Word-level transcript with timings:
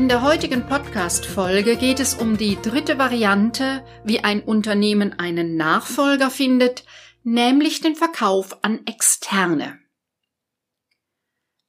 In 0.00 0.08
der 0.08 0.22
heutigen 0.22 0.66
Podcast-Folge 0.66 1.76
geht 1.76 2.00
es 2.00 2.14
um 2.14 2.38
die 2.38 2.56
dritte 2.62 2.96
Variante, 2.96 3.84
wie 4.02 4.20
ein 4.20 4.40
Unternehmen 4.42 5.12
einen 5.18 5.58
Nachfolger 5.58 6.30
findet, 6.30 6.86
nämlich 7.22 7.82
den 7.82 7.94
Verkauf 7.94 8.64
an 8.64 8.80
Externe. 8.86 9.78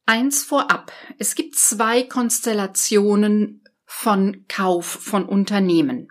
Eins 0.06 0.44
vorab. 0.44 0.92
Es 1.18 1.34
gibt 1.34 1.56
zwei 1.56 2.04
Konstellationen 2.04 3.62
von 3.84 4.46
Kauf 4.48 4.86
von 4.86 5.26
Unternehmen. 5.26 6.10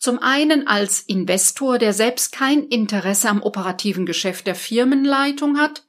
Zum 0.00 0.20
einen 0.20 0.66
als 0.66 1.00
Investor, 1.00 1.76
der 1.76 1.92
selbst 1.92 2.32
kein 2.32 2.64
Interesse 2.68 3.28
am 3.28 3.42
operativen 3.42 4.06
Geschäft 4.06 4.46
der 4.46 4.54
Firmenleitung 4.54 5.58
hat. 5.58 5.84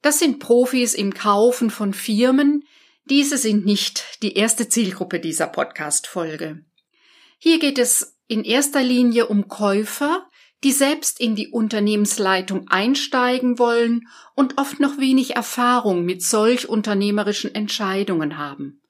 Das 0.00 0.18
sind 0.18 0.38
Profis 0.38 0.94
im 0.94 1.12
Kaufen 1.12 1.68
von 1.68 1.92
Firmen. 1.92 2.64
Diese 3.08 3.38
sind 3.38 3.64
nicht 3.64 4.04
die 4.22 4.34
erste 4.34 4.68
Zielgruppe 4.68 5.18
dieser 5.18 5.46
Podcast-Folge. 5.46 6.62
Hier 7.38 7.58
geht 7.58 7.78
es 7.78 8.18
in 8.26 8.44
erster 8.44 8.82
Linie 8.82 9.28
um 9.28 9.48
Käufer, 9.48 10.28
die 10.62 10.72
selbst 10.72 11.18
in 11.18 11.34
die 11.34 11.48
Unternehmensleitung 11.48 12.68
einsteigen 12.68 13.58
wollen 13.58 14.08
und 14.34 14.58
oft 14.58 14.78
noch 14.78 14.98
wenig 14.98 15.36
Erfahrung 15.36 16.04
mit 16.04 16.22
solch 16.22 16.68
unternehmerischen 16.68 17.54
Entscheidungen 17.54 18.36
haben. 18.36 18.82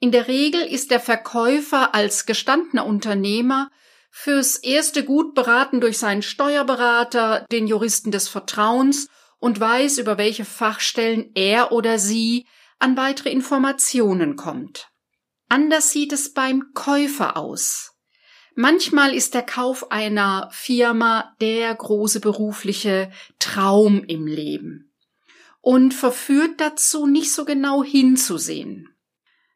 In 0.00 0.10
der 0.10 0.26
Regel 0.26 0.62
ist 0.62 0.90
der 0.90 1.00
Verkäufer 1.00 1.94
als 1.94 2.26
gestandener 2.26 2.84
Unternehmer 2.84 3.70
fürs 4.10 4.56
erste 4.56 5.04
gut 5.04 5.32
beraten 5.34 5.80
durch 5.80 5.98
seinen 5.98 6.22
Steuerberater, 6.22 7.46
den 7.52 7.68
Juristen 7.68 8.10
des 8.10 8.26
Vertrauens 8.26 9.08
und 9.38 9.60
weiß, 9.60 9.98
über 9.98 10.18
welche 10.18 10.44
Fachstellen 10.44 11.30
er 11.34 11.70
oder 11.70 12.00
sie 12.00 12.46
an 12.78 12.96
weitere 12.96 13.30
Informationen 13.30 14.36
kommt. 14.36 14.90
Anders 15.48 15.90
sieht 15.90 16.12
es 16.12 16.32
beim 16.32 16.72
Käufer 16.74 17.36
aus. 17.36 17.92
Manchmal 18.56 19.14
ist 19.14 19.34
der 19.34 19.42
Kauf 19.42 19.90
einer 19.90 20.48
Firma 20.52 21.34
der 21.40 21.74
große 21.74 22.20
berufliche 22.20 23.10
Traum 23.38 24.04
im 24.04 24.26
Leben 24.26 24.92
und 25.60 25.94
verführt 25.94 26.60
dazu, 26.60 27.06
nicht 27.06 27.32
so 27.32 27.44
genau 27.44 27.82
hinzusehen. 27.82 28.90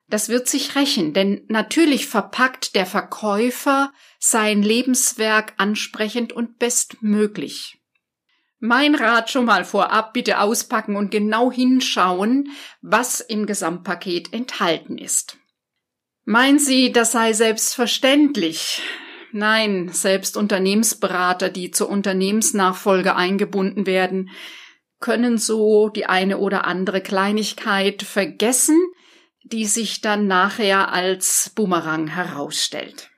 Das 0.08 0.30
wird 0.30 0.48
sich 0.48 0.74
rächen, 0.74 1.12
denn 1.12 1.44
natürlich 1.48 2.06
verpackt 2.06 2.74
der 2.74 2.86
Verkäufer 2.86 3.92
sein 4.18 4.62
Lebenswerk 4.62 5.52
ansprechend 5.58 6.32
und 6.32 6.58
bestmöglich. 6.58 7.77
Mein 8.60 8.94
Rat 8.96 9.30
schon 9.30 9.44
mal 9.44 9.64
vorab, 9.64 10.12
bitte 10.12 10.40
auspacken 10.40 10.96
und 10.96 11.10
genau 11.10 11.52
hinschauen, 11.52 12.50
was 12.82 13.20
im 13.20 13.46
Gesamtpaket 13.46 14.32
enthalten 14.32 14.98
ist. 14.98 15.38
Meinen 16.24 16.58
Sie, 16.58 16.92
das 16.92 17.12
sei 17.12 17.32
selbstverständlich? 17.32 18.82
Nein, 19.32 19.90
selbst 19.90 20.36
Unternehmensberater, 20.36 21.50
die 21.50 21.70
zur 21.70 21.88
Unternehmensnachfolge 21.88 23.14
eingebunden 23.14 23.86
werden, 23.86 24.30
können 25.00 25.38
so 25.38 25.88
die 25.88 26.06
eine 26.06 26.38
oder 26.38 26.66
andere 26.66 27.00
Kleinigkeit 27.00 28.02
vergessen, 28.02 28.78
die 29.44 29.66
sich 29.66 30.00
dann 30.00 30.26
nachher 30.26 30.92
als 30.92 31.52
Bumerang 31.54 32.08
herausstellt. 32.08 33.10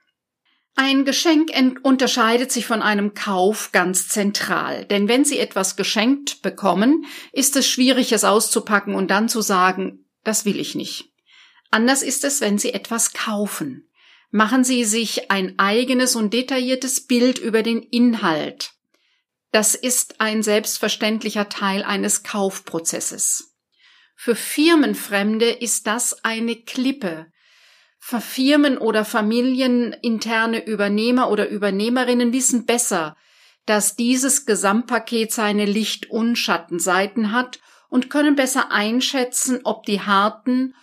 Ein 0.83 1.05
Geschenk 1.05 1.51
unterscheidet 1.83 2.51
sich 2.51 2.65
von 2.65 2.81
einem 2.81 3.13
Kauf 3.13 3.71
ganz 3.71 4.09
zentral, 4.09 4.87
denn 4.87 5.09
wenn 5.09 5.27
Sie 5.27 5.39
etwas 5.39 5.77
geschenkt 5.77 6.41
bekommen, 6.41 7.05
ist 7.33 7.55
es 7.57 7.69
schwierig, 7.69 8.13
es 8.13 8.25
auszupacken 8.25 8.95
und 8.95 9.11
dann 9.11 9.29
zu 9.29 9.43
sagen, 9.43 10.07
das 10.25 10.47
will 10.47 10.59
ich 10.59 10.75
nicht. 10.75 11.13
Anders 11.71 12.03
ist 12.03 12.25
es, 12.25 12.41
wenn 12.41 12.57
Sie 12.57 12.73
etwas 12.73 13.13
kaufen. 13.13 13.91
Machen 14.31 14.65
Sie 14.65 14.85
sich 14.85 15.31
ein 15.31 15.59
eigenes 15.59 16.17
und 16.17 16.33
detailliertes 16.33 17.07
Bild 17.07 17.39
über 17.39 17.63
den 17.63 17.83
Inhalt. 17.83 18.73
Das 19.53 19.75
ist 19.75 20.23
ein 20.23 20.43
selbstverständlicher 20.43 21.51
Teil 21.51 21.83
eines 21.83 22.23
Kaufprozesses. 22.23 23.55
Für 24.17 24.35
Firmenfremde 24.35 25.51
ist 25.51 25.87
das 25.87 26.25
eine 26.25 26.57
Klippe. 26.57 27.27
Firmen 28.01 28.79
oder 28.79 29.05
familieninterne 29.05 30.67
Übernehmer 30.67 31.31
oder 31.31 31.49
Übernehmerinnen 31.49 32.33
wissen 32.33 32.67
besser, 32.67 33.17
dass 33.67 33.95
dieses 33.95 34.47
Gesamtpaket 34.47 35.33
seine 35.33 35.67
Licht- 35.67 36.11
und 36.11 36.37
Schattenseiten 36.37 37.31
hat 37.31 37.61
und 37.89 38.11
können 38.11 38.35
besser 38.35 38.73
einschätzen, 38.73 39.61
ob 39.65 39.85
die 39.85 40.01
harten 40.01 40.75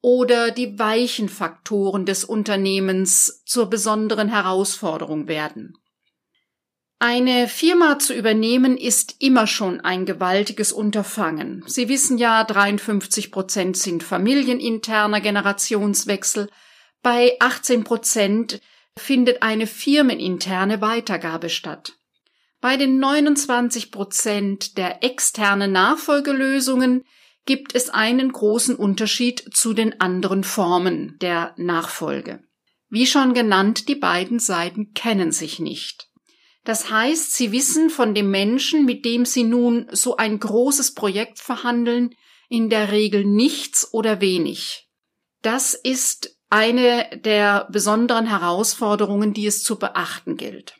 oder 0.00 0.50
die 0.50 0.78
weichen 0.78 1.28
Faktoren 1.28 2.06
des 2.06 2.24
Unternehmens 2.24 3.42
zur 3.44 3.68
besonderen 3.68 4.28
Herausforderung 4.28 5.28
werden. 5.28 5.76
Eine 7.02 7.48
Firma 7.48 7.98
zu 7.98 8.12
übernehmen 8.12 8.76
ist 8.76 9.16
immer 9.20 9.46
schon 9.46 9.80
ein 9.80 10.04
gewaltiges 10.04 10.70
Unterfangen. 10.70 11.64
Sie 11.66 11.88
wissen 11.88 12.18
ja, 12.18 12.44
53 12.44 13.32
Prozent 13.32 13.78
sind 13.78 14.02
familieninterner 14.02 15.22
Generationswechsel. 15.22 16.50
Bei 17.02 17.36
18 17.40 17.84
Prozent 17.84 18.60
findet 18.98 19.42
eine 19.42 19.66
firmeninterne 19.66 20.82
Weitergabe 20.82 21.48
statt. 21.48 21.94
Bei 22.60 22.76
den 22.76 22.98
29 22.98 23.90
Prozent 23.92 24.76
der 24.76 25.02
externen 25.02 25.72
Nachfolgelösungen 25.72 27.04
gibt 27.46 27.74
es 27.74 27.88
einen 27.88 28.30
großen 28.30 28.76
Unterschied 28.76 29.42
zu 29.54 29.72
den 29.72 30.02
anderen 30.02 30.44
Formen 30.44 31.16
der 31.22 31.54
Nachfolge. 31.56 32.42
Wie 32.90 33.06
schon 33.06 33.32
genannt, 33.32 33.88
die 33.88 33.94
beiden 33.94 34.38
Seiten 34.38 34.92
kennen 34.92 35.32
sich 35.32 35.60
nicht. 35.60 36.09
Das 36.64 36.90
heißt, 36.90 37.32
sie 37.32 37.52
wissen 37.52 37.88
von 37.90 38.14
dem 38.14 38.30
Menschen, 38.30 38.84
mit 38.84 39.04
dem 39.04 39.24
sie 39.24 39.44
nun 39.44 39.88
so 39.92 40.16
ein 40.16 40.38
großes 40.38 40.94
Projekt 40.94 41.38
verhandeln, 41.38 42.14
in 42.48 42.68
der 42.68 42.92
Regel 42.92 43.24
nichts 43.24 43.94
oder 43.94 44.20
wenig. 44.20 44.88
Das 45.42 45.74
ist 45.74 46.36
eine 46.50 47.18
der 47.24 47.68
besonderen 47.70 48.26
Herausforderungen, 48.26 49.32
die 49.32 49.46
es 49.46 49.62
zu 49.62 49.78
beachten 49.78 50.36
gilt. 50.36 50.74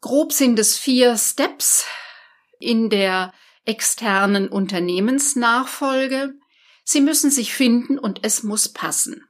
Grob 0.00 0.32
sind 0.32 0.58
es 0.58 0.76
vier 0.76 1.16
Steps 1.16 1.86
in 2.58 2.90
der 2.90 3.32
externen 3.64 4.48
Unternehmensnachfolge. 4.48 6.34
Sie 6.84 7.00
müssen 7.00 7.30
sich 7.30 7.52
finden 7.52 7.98
und 7.98 8.20
es 8.22 8.42
muss 8.42 8.68
passen. 8.68 9.24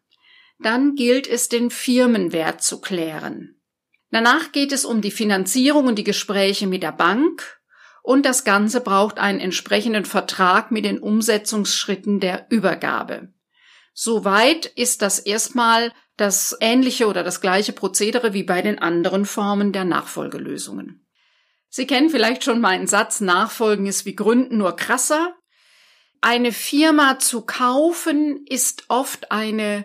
Dann 0.58 0.94
gilt 0.94 1.26
es, 1.26 1.48
den 1.48 1.70
Firmenwert 1.70 2.62
zu 2.62 2.80
klären. 2.80 3.55
Danach 4.10 4.52
geht 4.52 4.72
es 4.72 4.84
um 4.84 5.00
die 5.00 5.10
Finanzierung 5.10 5.86
und 5.86 5.96
die 5.96 6.04
Gespräche 6.04 6.66
mit 6.66 6.82
der 6.82 6.92
Bank 6.92 7.60
und 8.02 8.24
das 8.24 8.44
Ganze 8.44 8.80
braucht 8.80 9.18
einen 9.18 9.40
entsprechenden 9.40 10.04
Vertrag 10.04 10.70
mit 10.70 10.84
den 10.84 11.00
Umsetzungsschritten 11.00 12.20
der 12.20 12.46
Übergabe. 12.50 13.32
Soweit 13.94 14.66
ist 14.66 15.02
das 15.02 15.18
erstmal 15.18 15.92
das 16.16 16.56
ähnliche 16.60 17.08
oder 17.08 17.24
das 17.24 17.40
gleiche 17.40 17.72
Prozedere 17.72 18.32
wie 18.32 18.44
bei 18.44 18.62
den 18.62 18.78
anderen 18.78 19.26
Formen 19.26 19.72
der 19.72 19.84
Nachfolgelösungen. 19.84 21.06
Sie 21.68 21.86
kennen 21.86 22.08
vielleicht 22.08 22.44
schon 22.44 22.60
meinen 22.60 22.86
Satz, 22.86 23.20
Nachfolgen 23.20 23.86
ist 23.86 24.06
wie 24.06 24.14
Gründen 24.14 24.58
nur 24.58 24.76
krasser. 24.76 25.34
Eine 26.20 26.52
Firma 26.52 27.18
zu 27.18 27.42
kaufen 27.42 28.44
ist 28.46 28.84
oft 28.88 29.32
eine 29.32 29.84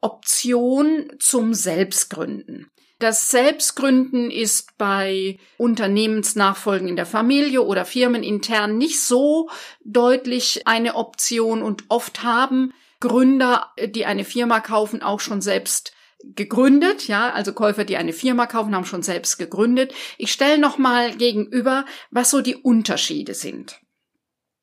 Option 0.00 1.12
zum 1.18 1.54
Selbstgründen. 1.54 2.70
Das 2.98 3.28
Selbstgründen 3.28 4.30
ist 4.30 4.78
bei 4.78 5.38
Unternehmensnachfolgen 5.58 6.88
in 6.88 6.96
der 6.96 7.06
Familie 7.06 7.62
oder 7.62 7.84
firmenintern 7.84 8.78
nicht 8.78 9.00
so 9.00 9.50
deutlich 9.84 10.66
eine 10.66 10.94
Option 10.94 11.62
und 11.62 11.84
oft 11.88 12.22
haben 12.22 12.72
Gründer, 13.00 13.72
die 13.86 14.06
eine 14.06 14.24
Firma 14.24 14.60
kaufen, 14.60 15.02
auch 15.02 15.20
schon 15.20 15.40
selbst 15.40 15.92
gegründet, 16.22 17.06
ja, 17.06 17.30
also 17.30 17.52
Käufer, 17.52 17.84
die 17.84 17.96
eine 17.96 18.12
Firma 18.12 18.46
kaufen, 18.46 18.74
haben 18.74 18.86
schon 18.86 19.02
selbst 19.02 19.38
gegründet. 19.38 19.92
Ich 20.16 20.32
stelle 20.32 20.58
noch 20.58 20.78
mal 20.78 21.14
gegenüber, 21.14 21.84
was 22.10 22.30
so 22.30 22.40
die 22.40 22.56
Unterschiede 22.56 23.34
sind. 23.34 23.80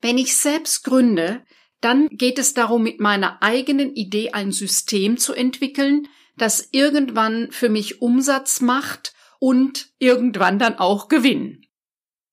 Wenn 0.00 0.18
ich 0.18 0.36
selbst 0.36 0.82
gründe, 0.82 1.44
dann 1.80 2.08
geht 2.08 2.38
es 2.38 2.54
darum, 2.54 2.82
mit 2.82 3.00
meiner 3.00 3.42
eigenen 3.42 3.94
Idee 3.94 4.30
ein 4.32 4.52
System 4.52 5.18
zu 5.18 5.34
entwickeln, 5.34 6.08
das 6.36 6.68
irgendwann 6.72 7.50
für 7.52 7.68
mich 7.68 8.00
Umsatz 8.00 8.60
macht 8.60 9.14
und 9.38 9.90
irgendwann 9.98 10.58
dann 10.58 10.78
auch 10.78 11.08
Gewinn. 11.08 11.66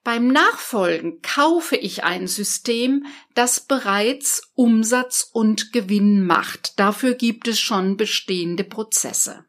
Beim 0.04 0.28
Nachfolgen 0.28 1.22
kaufe 1.22 1.76
ich 1.76 2.04
ein 2.04 2.28
System, 2.28 3.06
das 3.36 3.60
bereits 3.60 4.50
Umsatz 4.56 5.30
und 5.34 5.74
Gewinn 5.74 6.26
macht. 6.26 6.80
Dafür 6.80 7.16
gibt 7.16 7.48
es 7.48 7.60
schon 7.60 7.98
bestehende 7.98 8.64
Prozesse. 8.64 9.46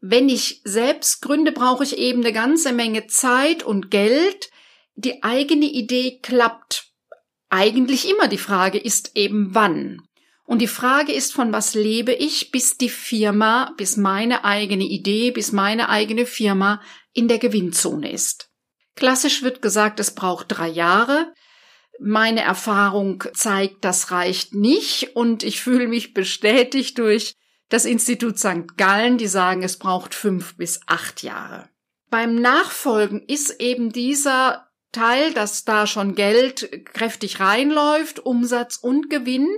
Wenn 0.00 0.28
ich 0.28 0.60
selbst 0.64 1.20
gründe, 1.22 1.52
brauche 1.52 1.84
ich 1.84 1.98
eben 1.98 2.20
eine 2.20 2.32
ganze 2.32 2.72
Menge 2.72 3.06
Zeit 3.06 3.62
und 3.62 3.90
Geld. 3.90 4.50
Die 4.94 5.22
eigene 5.22 5.66
Idee 5.66 6.20
klappt 6.22 6.92
eigentlich 7.48 8.08
immer. 8.08 8.28
Die 8.28 8.38
Frage 8.38 8.78
ist 8.78 9.12
eben 9.14 9.54
wann. 9.54 10.05
Und 10.46 10.60
die 10.60 10.68
Frage 10.68 11.12
ist, 11.12 11.32
von 11.32 11.52
was 11.52 11.74
lebe 11.74 12.12
ich, 12.12 12.52
bis 12.52 12.78
die 12.78 12.88
Firma, 12.88 13.74
bis 13.76 13.96
meine 13.96 14.44
eigene 14.44 14.84
Idee, 14.84 15.32
bis 15.32 15.50
meine 15.50 15.88
eigene 15.88 16.24
Firma 16.24 16.80
in 17.12 17.26
der 17.26 17.38
Gewinnzone 17.38 18.10
ist. 18.10 18.48
Klassisch 18.94 19.42
wird 19.42 19.60
gesagt, 19.60 19.98
es 19.98 20.14
braucht 20.14 20.46
drei 20.48 20.68
Jahre. 20.68 21.32
Meine 21.98 22.42
Erfahrung 22.42 23.24
zeigt, 23.34 23.84
das 23.84 24.10
reicht 24.12 24.54
nicht 24.54 25.16
und 25.16 25.42
ich 25.42 25.60
fühle 25.60 25.88
mich 25.88 26.14
bestätigt 26.14 26.98
durch 26.98 27.34
das 27.68 27.84
Institut 27.84 28.38
St. 28.38 28.76
Gallen, 28.76 29.18
die 29.18 29.26
sagen, 29.26 29.62
es 29.62 29.78
braucht 29.78 30.14
fünf 30.14 30.56
bis 30.56 30.80
acht 30.86 31.22
Jahre. 31.22 31.68
Beim 32.08 32.36
Nachfolgen 32.36 33.22
ist 33.26 33.60
eben 33.60 33.90
dieser 33.90 34.68
Teil, 34.92 35.32
dass 35.34 35.64
da 35.64 35.86
schon 35.86 36.14
Geld 36.14 36.84
kräftig 36.94 37.40
reinläuft, 37.40 38.20
Umsatz 38.20 38.76
und 38.76 39.10
Gewinn, 39.10 39.48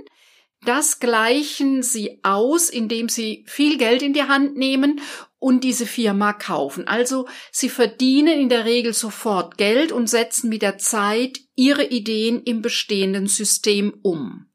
das 0.65 0.99
gleichen 0.99 1.83
sie 1.83 2.19
aus, 2.23 2.69
indem 2.69 3.09
sie 3.09 3.45
viel 3.47 3.77
Geld 3.77 4.01
in 4.01 4.13
die 4.13 4.23
Hand 4.23 4.57
nehmen 4.57 5.01
und 5.39 5.63
diese 5.63 5.85
Firma 5.85 6.33
kaufen. 6.33 6.87
Also 6.87 7.27
sie 7.51 7.69
verdienen 7.69 8.39
in 8.39 8.49
der 8.49 8.65
Regel 8.65 8.93
sofort 8.93 9.57
Geld 9.57 9.91
und 9.91 10.07
setzen 10.07 10.49
mit 10.49 10.61
der 10.61 10.77
Zeit 10.77 11.39
ihre 11.55 11.85
Ideen 11.85 12.43
im 12.43 12.61
bestehenden 12.61 13.27
System 13.27 13.97
um. 14.01 14.47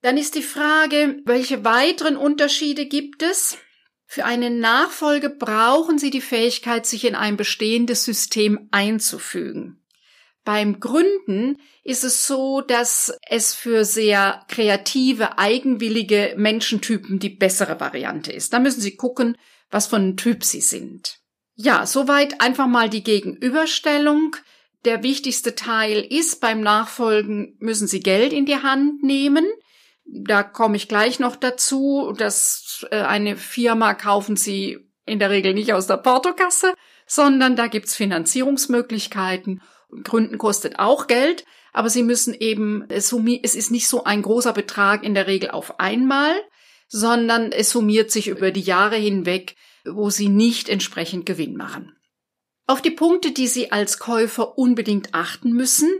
Dann 0.00 0.16
ist 0.16 0.34
die 0.34 0.42
Frage, 0.42 1.20
welche 1.26 1.64
weiteren 1.64 2.16
Unterschiede 2.16 2.86
gibt 2.86 3.22
es? 3.22 3.58
Für 4.06 4.24
eine 4.24 4.50
Nachfolge 4.50 5.30
brauchen 5.30 5.98
Sie 5.98 6.10
die 6.10 6.20
Fähigkeit, 6.20 6.86
sich 6.86 7.04
in 7.06 7.14
ein 7.14 7.36
bestehendes 7.36 8.04
System 8.04 8.68
einzufügen. 8.70 9.82
Beim 10.44 10.80
Gründen 10.80 11.58
ist 11.84 12.04
es 12.04 12.26
so, 12.26 12.60
dass 12.60 13.12
es 13.28 13.54
für 13.54 13.84
sehr 13.84 14.44
kreative, 14.48 15.38
eigenwillige 15.38 16.34
Menschentypen 16.36 17.18
die 17.18 17.30
bessere 17.30 17.80
Variante 17.80 18.32
ist. 18.32 18.52
Da 18.52 18.60
müssen 18.60 18.80
Sie 18.80 18.96
gucken, 18.96 19.36
was 19.70 19.88
von 19.88 20.02
einem 20.02 20.16
Typ 20.16 20.44
Sie 20.44 20.60
sind. 20.60 21.18
Ja, 21.54 21.86
soweit 21.86 22.40
einfach 22.40 22.66
mal 22.66 22.88
die 22.88 23.02
Gegenüberstellung. 23.02 24.36
Der 24.84 25.02
wichtigste 25.02 25.54
Teil 25.54 26.00
ist, 26.00 26.40
beim 26.40 26.60
Nachfolgen 26.60 27.56
müssen 27.58 27.88
Sie 27.88 28.00
Geld 28.00 28.32
in 28.32 28.46
die 28.46 28.56
Hand 28.56 29.02
nehmen. 29.02 29.46
Da 30.04 30.42
komme 30.42 30.76
ich 30.76 30.88
gleich 30.88 31.18
noch 31.20 31.36
dazu, 31.36 32.12
dass 32.16 32.86
äh, 32.90 33.00
eine 33.00 33.36
Firma 33.36 33.94
kaufen 33.94 34.36
Sie 34.36 34.78
in 35.06 35.18
der 35.18 35.30
Regel 35.30 35.54
nicht 35.54 35.72
aus 35.72 35.86
der 35.86 35.96
Portokasse, 35.96 36.74
sondern 37.14 37.56
da 37.56 37.66
gibt's 37.66 37.94
Finanzierungsmöglichkeiten 37.94 39.60
Gründen 40.02 40.38
kostet 40.38 40.78
auch 40.78 41.06
Geld, 41.06 41.44
aber 41.74 41.90
sie 41.90 42.02
müssen 42.02 42.32
eben, 42.32 42.86
es 42.88 43.12
ist 43.12 43.70
nicht 43.70 43.86
so 43.86 44.04
ein 44.04 44.22
großer 44.22 44.54
Betrag 44.54 45.04
in 45.04 45.12
der 45.12 45.26
Regel 45.26 45.50
auf 45.50 45.78
einmal, 45.78 46.34
sondern 46.88 47.52
es 47.52 47.70
summiert 47.70 48.10
sich 48.10 48.28
über 48.28 48.50
die 48.50 48.62
Jahre 48.62 48.96
hinweg, 48.96 49.56
wo 49.84 50.08
sie 50.08 50.30
nicht 50.30 50.70
entsprechend 50.70 51.26
Gewinn 51.26 51.54
machen. 51.54 51.94
Auf 52.66 52.80
die 52.80 52.90
Punkte, 52.90 53.32
die 53.32 53.48
Sie 53.48 53.72
als 53.72 53.98
Käufer 53.98 54.56
unbedingt 54.56 55.12
achten 55.12 55.52
müssen, 55.52 55.90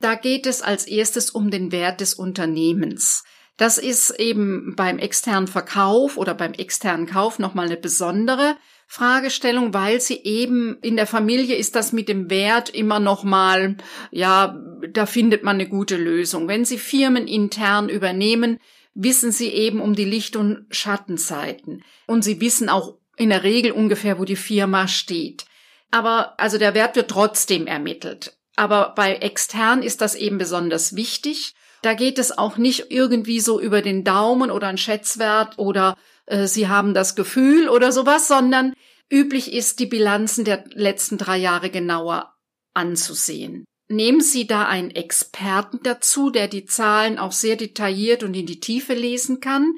da 0.00 0.14
geht 0.14 0.46
es 0.46 0.62
als 0.62 0.86
erstes 0.86 1.30
um 1.30 1.50
den 1.50 1.72
Wert 1.72 2.00
des 2.00 2.14
Unternehmens. 2.14 3.24
Das 3.58 3.76
ist 3.76 4.10
eben 4.18 4.74
beim 4.76 4.98
externen 4.98 5.48
Verkauf 5.48 6.16
oder 6.16 6.34
beim 6.34 6.52
externen 6.52 7.06
Kauf 7.06 7.38
nochmal 7.38 7.66
eine 7.66 7.76
besondere 7.76 8.56
Fragestellung, 8.86 9.74
weil 9.74 10.00
sie 10.00 10.22
eben 10.22 10.78
in 10.80 10.96
der 10.96 11.06
Familie 11.06 11.56
ist 11.56 11.74
das 11.74 11.92
mit 11.92 12.08
dem 12.08 12.30
Wert 12.30 12.70
immer 12.70 13.00
noch 13.00 13.24
mal, 13.24 13.76
ja, 14.10 14.58
da 14.90 15.06
findet 15.06 15.42
man 15.42 15.56
eine 15.56 15.68
gute 15.68 15.96
Lösung. 15.96 16.48
Wenn 16.48 16.64
Sie 16.64 16.78
Firmen 16.78 17.26
intern 17.26 17.88
übernehmen, 17.88 18.58
wissen 18.94 19.32
Sie 19.32 19.48
eben 19.48 19.80
um 19.80 19.94
die 19.94 20.04
Licht- 20.04 20.36
und 20.36 20.66
Schattenseiten. 20.70 21.82
Und 22.06 22.22
Sie 22.22 22.40
wissen 22.40 22.68
auch 22.68 22.98
in 23.16 23.30
der 23.30 23.42
Regel 23.42 23.72
ungefähr, 23.72 24.18
wo 24.18 24.24
die 24.24 24.36
Firma 24.36 24.86
steht. 24.88 25.46
Aber, 25.90 26.38
also 26.38 26.58
der 26.58 26.74
Wert 26.74 26.96
wird 26.96 27.10
trotzdem 27.10 27.66
ermittelt. 27.66 28.36
Aber 28.54 28.94
bei 28.96 29.16
extern 29.16 29.82
ist 29.82 30.00
das 30.00 30.14
eben 30.14 30.38
besonders 30.38 30.96
wichtig. 30.96 31.54
Da 31.82 31.94
geht 31.94 32.18
es 32.18 32.36
auch 32.36 32.56
nicht 32.56 32.86
irgendwie 32.90 33.40
so 33.40 33.60
über 33.60 33.82
den 33.82 34.02
Daumen 34.02 34.50
oder 34.50 34.68
ein 34.68 34.78
Schätzwert 34.78 35.58
oder 35.58 35.96
äh, 36.26 36.46
Sie 36.46 36.68
haben 36.68 36.94
das 36.94 37.16
Gefühl 37.16 37.68
oder 37.68 37.92
sowas, 37.92 38.28
sondern 38.28 38.74
üblich 39.10 39.52
ist, 39.52 39.80
die 39.80 39.86
Bilanzen 39.86 40.44
der 40.44 40.64
letzten 40.72 41.18
drei 41.18 41.38
Jahre 41.38 41.70
genauer 41.70 42.34
anzusehen. 42.74 43.64
Nehmen 43.88 44.20
Sie 44.20 44.46
da 44.46 44.66
einen 44.66 44.90
Experten 44.90 45.80
dazu, 45.82 46.30
der 46.30 46.48
die 46.48 46.64
Zahlen 46.64 47.18
auch 47.18 47.32
sehr 47.32 47.56
detailliert 47.56 48.24
und 48.24 48.34
in 48.34 48.46
die 48.46 48.58
Tiefe 48.58 48.94
lesen 48.94 49.40
kann. 49.40 49.74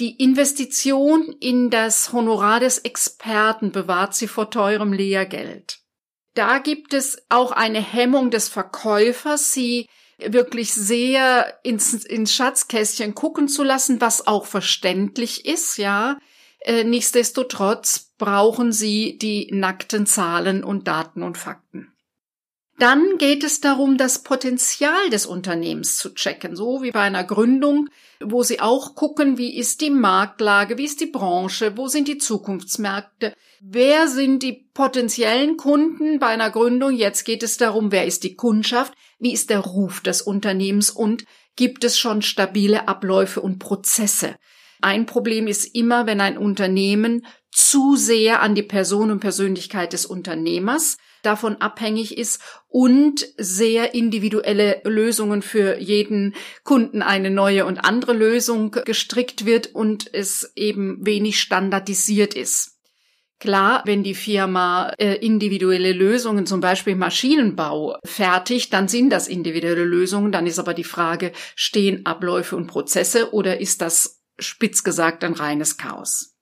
Die 0.00 0.16
Investition 0.16 1.36
in 1.40 1.70
das 1.70 2.12
Honorar 2.12 2.60
des 2.60 2.78
Experten 2.78 3.70
bewahrt 3.70 4.14
Sie 4.14 4.28
vor 4.28 4.50
teurem 4.50 4.92
Lehrgeld. 4.92 5.78
Da 6.34 6.58
gibt 6.58 6.94
es 6.94 7.22
auch 7.28 7.52
eine 7.52 7.80
Hemmung 7.80 8.30
des 8.30 8.48
Verkäufers, 8.48 9.52
Sie 9.52 9.88
wirklich 10.18 10.72
sehr 10.72 11.58
ins, 11.62 11.94
ins 12.04 12.34
Schatzkästchen 12.34 13.14
gucken 13.14 13.48
zu 13.48 13.62
lassen, 13.62 14.00
was 14.00 14.26
auch 14.26 14.46
verständlich 14.46 15.46
ist, 15.46 15.78
ja. 15.78 16.18
Äh, 16.60 16.84
nichtsdestotrotz 16.84 18.12
brauchen 18.18 18.72
sie 18.72 19.16
die 19.18 19.48
nackten 19.52 20.06
Zahlen 20.06 20.64
und 20.64 20.88
Daten 20.88 21.22
und 21.22 21.38
Fakten. 21.38 21.92
Dann 22.78 23.18
geht 23.18 23.42
es 23.42 23.60
darum, 23.60 23.96
das 23.96 24.22
Potenzial 24.22 25.10
des 25.10 25.26
Unternehmens 25.26 25.98
zu 25.98 26.14
checken, 26.14 26.54
so 26.54 26.80
wie 26.80 26.92
bei 26.92 27.00
einer 27.00 27.24
Gründung, 27.24 27.88
wo 28.20 28.44
Sie 28.44 28.60
auch 28.60 28.94
gucken, 28.94 29.36
wie 29.36 29.56
ist 29.56 29.80
die 29.80 29.90
Marktlage, 29.90 30.78
wie 30.78 30.84
ist 30.84 31.00
die 31.00 31.06
Branche, 31.06 31.76
wo 31.76 31.88
sind 31.88 32.06
die 32.06 32.18
Zukunftsmärkte, 32.18 33.34
wer 33.60 34.06
sind 34.06 34.44
die 34.44 34.68
potenziellen 34.74 35.56
Kunden 35.56 36.20
bei 36.20 36.28
einer 36.28 36.50
Gründung. 36.50 36.92
Jetzt 36.92 37.24
geht 37.24 37.42
es 37.42 37.56
darum, 37.56 37.90
wer 37.90 38.06
ist 38.06 38.22
die 38.22 38.36
Kundschaft, 38.36 38.94
wie 39.18 39.32
ist 39.32 39.50
der 39.50 39.58
Ruf 39.58 40.00
des 40.00 40.22
Unternehmens 40.22 40.90
und 40.90 41.24
gibt 41.56 41.82
es 41.82 41.98
schon 41.98 42.22
stabile 42.22 42.86
Abläufe 42.86 43.40
und 43.40 43.58
Prozesse. 43.58 44.36
Ein 44.80 45.06
Problem 45.06 45.48
ist 45.48 45.74
immer, 45.74 46.06
wenn 46.06 46.20
ein 46.20 46.38
Unternehmen 46.38 47.26
zu 47.50 47.96
sehr 47.96 48.40
an 48.40 48.54
die 48.54 48.62
Person 48.62 49.10
und 49.10 49.18
Persönlichkeit 49.18 49.92
des 49.92 50.06
Unternehmers 50.06 50.96
davon 51.22 51.56
abhängig 51.56 52.16
ist 52.16 52.40
und 52.68 53.26
sehr 53.36 53.94
individuelle 53.94 54.80
Lösungen 54.84 55.42
für 55.42 55.78
jeden 55.78 56.34
Kunden 56.64 57.02
eine 57.02 57.30
neue 57.30 57.66
und 57.66 57.78
andere 57.78 58.12
Lösung 58.12 58.70
gestrickt 58.70 59.46
wird 59.46 59.74
und 59.74 60.12
es 60.12 60.52
eben 60.54 61.04
wenig 61.04 61.40
standardisiert 61.40 62.34
ist. 62.34 62.78
Klar, 63.40 63.82
wenn 63.86 64.02
die 64.02 64.16
Firma 64.16 64.92
äh, 64.98 65.14
individuelle 65.14 65.92
Lösungen, 65.92 66.44
zum 66.44 66.60
Beispiel 66.60 66.96
Maschinenbau, 66.96 67.96
fertigt, 68.04 68.72
dann 68.72 68.88
sind 68.88 69.10
das 69.10 69.28
individuelle 69.28 69.84
Lösungen. 69.84 70.32
Dann 70.32 70.48
ist 70.48 70.58
aber 70.58 70.74
die 70.74 70.82
Frage, 70.82 71.30
stehen 71.54 72.04
Abläufe 72.04 72.56
und 72.56 72.66
Prozesse 72.66 73.32
oder 73.32 73.60
ist 73.60 73.80
das 73.80 74.22
spitz 74.40 74.82
gesagt 74.82 75.22
ein 75.22 75.34
reines 75.34 75.76
Chaos? 75.76 76.34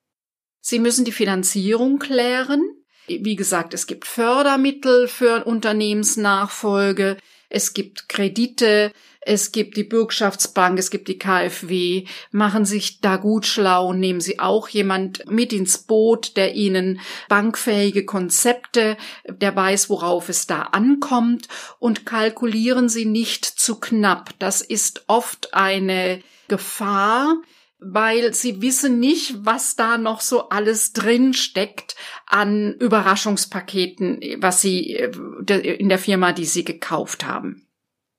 Sie 0.62 0.78
müssen 0.78 1.04
die 1.04 1.12
Finanzierung 1.12 1.99
klären. 1.99 2.62
Wie 3.06 3.36
gesagt, 3.36 3.75
es 3.75 3.86
gibt 3.86 4.06
Fördermittel 4.06 5.08
für 5.08 5.44
Unternehmensnachfolge, 5.44 7.16
es 7.48 7.75
gibt 7.75 8.08
Kredite, 8.08 8.92
es 9.20 9.50
gibt 9.50 9.76
die 9.76 9.84
Bürgschaftsbank, 9.84 10.78
es 10.78 10.90
gibt 10.90 11.08
die 11.08 11.18
KfW. 11.18 12.04
Machen 12.30 12.64
sich 12.64 13.00
da 13.00 13.16
gut 13.16 13.44
schlau, 13.44 13.92
nehmen 13.92 14.20
Sie 14.20 14.38
auch 14.38 14.68
jemand 14.68 15.28
mit 15.28 15.52
ins 15.52 15.78
Boot, 15.78 16.36
der 16.36 16.54
Ihnen 16.54 17.00
bankfähige 17.28 18.04
Konzepte, 18.04 18.96
der 19.28 19.54
weiß, 19.54 19.90
worauf 19.90 20.28
es 20.28 20.46
da 20.46 20.62
ankommt 20.62 21.48
und 21.80 22.06
kalkulieren 22.06 22.88
Sie 22.88 23.04
nicht 23.04 23.44
zu 23.44 23.80
knapp. 23.80 24.30
Das 24.38 24.60
ist 24.60 25.04
oft 25.08 25.54
eine 25.54 26.22
Gefahr, 26.46 27.36
weil 27.78 28.33
sie 28.33 28.62
wissen 28.62 28.99
nicht, 28.99 29.45
was 29.45 29.76
da 29.76 29.99
noch 29.99 30.21
so 30.21 30.49
alles 30.49 30.92
drin 30.92 31.35
steckt 31.35 31.95
an 32.26 32.75
Überraschungspaketen, 32.75 34.21
was 34.38 34.61
sie 34.61 34.95
äh, 34.95 35.76
in 35.76 35.88
der 35.88 35.99
Firma, 35.99 36.33
die 36.33 36.47
sie 36.47 36.64
gekauft 36.64 37.26
haben. 37.26 37.66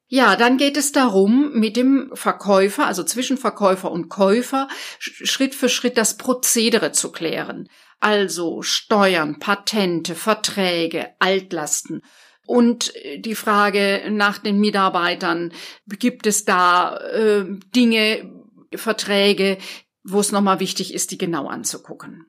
Ja, 0.10 0.38
dann 0.38 0.58
geht 0.58 0.78
es 0.78 0.94
darum, 0.94 1.52
mit 1.54 1.76
dem 1.76 2.12
Verkäufer, 2.14 2.88
also 2.88 3.04
zwischen 3.04 3.38
Verkäufer 3.38 3.92
und 3.92 4.08
Käufer, 4.08 4.70
Schritt 5.00 5.54
für 5.54 5.68
Schritt 5.68 5.98
das 5.98 6.16
Prozedere 6.16 6.94
zu 6.94 7.12
klären. 7.12 7.68
Also 8.00 8.62
Steuern, 8.62 9.40
Patente, 9.40 10.16
Verträge, 10.16 11.10
Altlasten. 11.20 12.04
Und 12.46 12.94
die 13.18 13.36
Frage 13.36 14.04
nach 14.10 14.38
den 14.38 14.60
Mitarbeitern, 14.60 15.52
gibt 15.88 16.26
es 16.26 16.46
da 16.46 16.96
äh, 16.96 17.44
Dinge, 17.76 18.32
Verträge, 18.76 19.58
wo 20.04 20.20
es 20.20 20.32
nochmal 20.32 20.60
wichtig 20.60 20.94
ist, 20.94 21.12
die 21.12 21.18
genau 21.18 21.48
anzugucken. 21.48 22.26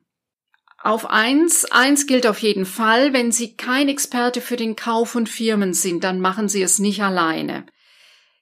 Auf 0.81 1.09
eins, 1.09 1.65
eins 1.65 2.07
gilt 2.07 2.25
auf 2.25 2.39
jeden 2.39 2.65
Fall, 2.65 3.11
wenn 3.11 3.31
Sie 3.31 3.55
kein 3.55 3.89
Experte 3.89 4.39
für 4.39 4.55
den 4.55 4.75
Kauf 4.75 5.09
von 5.11 5.27
Firmen 5.27 5.73
sind, 5.73 6.03
dann 6.03 6.21
machen 6.21 6.47
Sie 6.47 6.61
es 6.61 6.79
nicht 6.79 7.03
alleine. 7.03 7.65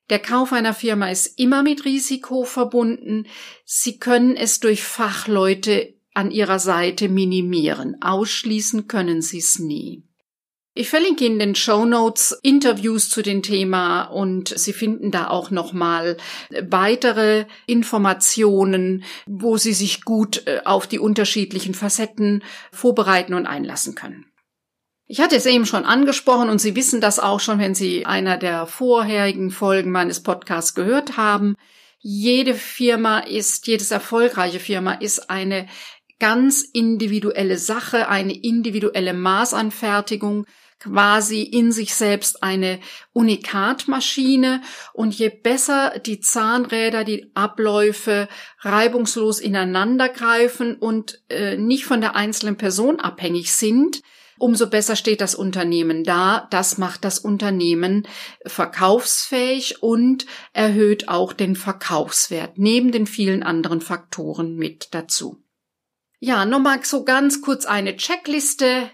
Der 0.10 0.20
Kauf 0.20 0.54
einer 0.54 0.74
Firma 0.74 1.10
ist 1.10 1.40
immer 1.40 1.64
mit 1.64 1.84
Risiko 1.84 2.44
verbunden. 2.44 3.28
Sie 3.66 3.98
können 3.98 4.38
es 4.38 4.60
durch 4.60 4.84
Fachleute 4.84 5.96
an 6.14 6.32
Ihrer 6.32 6.60
Seite 6.60 7.10
minimieren. 7.10 7.98
Ausschließen 8.02 8.88
können 8.88 9.22
Sie 9.22 9.40
es 9.40 9.60
nie. 9.60 10.08
Ich 10.80 10.90
verlinke 10.90 11.26
in 11.26 11.40
den 11.40 11.56
Show 11.56 11.86
Notes 11.86 12.38
Interviews 12.44 13.10
zu 13.10 13.24
dem 13.24 13.42
Thema 13.42 14.04
und 14.04 14.50
Sie 14.50 14.74
finden 14.74 15.10
da 15.10 15.28
auch 15.28 15.50
nochmal 15.50 16.18
weitere 16.52 17.46
Informationen, 17.66 19.04
wo 19.26 19.58
Sie 19.58 19.74
sich 19.74 20.06
gut 20.06 20.46
äh, 20.46 20.62
auf 20.66 20.86
die 20.86 21.00
unterschiedlichen 21.00 21.74
Facetten 21.74 22.44
vorbereiten 22.72 23.34
und 23.34 23.48
einlassen 23.48 23.96
können. 23.96 24.28
Ich 25.08 25.20
hatte 25.20 25.36
es 25.36 25.48
eben 25.48 25.66
schon 25.66 25.84
angesprochen 25.84 26.48
und 26.48 26.62
Sie 26.62 26.76
wissen 26.76 27.02
das 27.02 27.18
auch 27.18 27.40
schon, 27.40 27.58
wenn 27.58 27.74
Sie 27.74 28.06
einer 28.06 28.38
der 28.38 28.68
vorherigen 28.68 29.50
Folgen 29.50 29.90
meines 29.90 30.22
Podcasts 30.22 30.76
gehört 30.76 31.18
haben. 31.18 31.56
Jede 31.98 32.54
Firma 32.54 33.18
ist, 33.18 33.66
jedes 33.66 33.90
erfolgreiche 33.90 34.60
Firma 34.60 34.94
ist 34.94 35.32
eine 35.32 35.66
ganz 36.20 36.62
individuelle 36.62 37.58
Sache, 37.58 38.10
eine 38.10 38.36
individuelle 38.36 39.16
Maßanfertigung 39.16 40.46
quasi 40.80 41.42
in 41.42 41.72
sich 41.72 41.96
selbst 41.96 42.44
eine 42.44 42.80
Unikatmaschine 43.14 44.62
und 44.94 45.14
je 45.14 45.30
besser 45.30 46.00
die 46.00 46.20
Zahnräder, 46.20 47.04
die 47.04 47.32
Abläufe 47.34 48.28
reibungslos 48.60 49.40
ineinander 49.40 50.10
greifen 50.10 50.76
und 50.76 51.22
äh, 51.30 51.58
nicht 51.58 51.86
von 51.86 52.02
der 52.02 52.16
einzelnen 52.16 52.58
Person 52.58 53.00
abhängig 53.00 53.54
sind, 53.54 54.02
umso 54.38 54.70
besser 54.70 54.96
steht 54.96 55.22
das 55.22 55.36
Unternehmen 55.36 56.04
da. 56.04 56.48
Das 56.52 56.78
macht 56.78 57.04
das 57.04 57.20
Unternehmen 57.20 58.08
verkaufsfähig 58.46 59.82
und 59.82 60.26
erhöht 60.54 61.10
auch 61.10 61.34
den 61.34 61.56
Verkaufswert 61.56 62.58
neben 62.58 62.92
den 62.92 63.08
vielen 63.08 63.44
anderen 63.44 63.82
Faktoren 63.82 64.56
mit 64.56 64.90
dazu. 64.92 65.44
Ja, 66.20 66.46
nochmal 66.46 66.84
so 66.84 67.04
ganz 67.04 67.42
kurz 67.42 67.66
eine 67.66 67.96
Checkliste. 67.96 68.90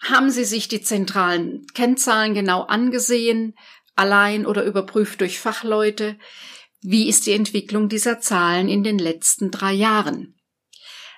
Haben 0.00 0.30
Sie 0.30 0.44
sich 0.44 0.68
die 0.68 0.80
zentralen 0.80 1.66
Kennzahlen 1.74 2.34
genau 2.34 2.62
angesehen, 2.62 3.54
allein 3.96 4.46
oder 4.46 4.64
überprüft 4.64 5.20
durch 5.20 5.40
Fachleute? 5.40 6.18
Wie 6.80 7.08
ist 7.08 7.26
die 7.26 7.32
Entwicklung 7.32 7.88
dieser 7.88 8.20
Zahlen 8.20 8.68
in 8.68 8.84
den 8.84 8.98
letzten 8.98 9.50
drei 9.50 9.72
Jahren? 9.72 10.36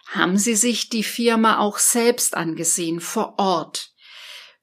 Haben 0.07 0.39
Sie 0.39 0.57
sich 0.57 0.89
die 0.89 1.05
Firma 1.05 1.59
auch 1.59 1.79
selbst 1.79 2.37
angesehen 2.37 3.01
vor 3.01 3.39
Ort? 3.39 3.90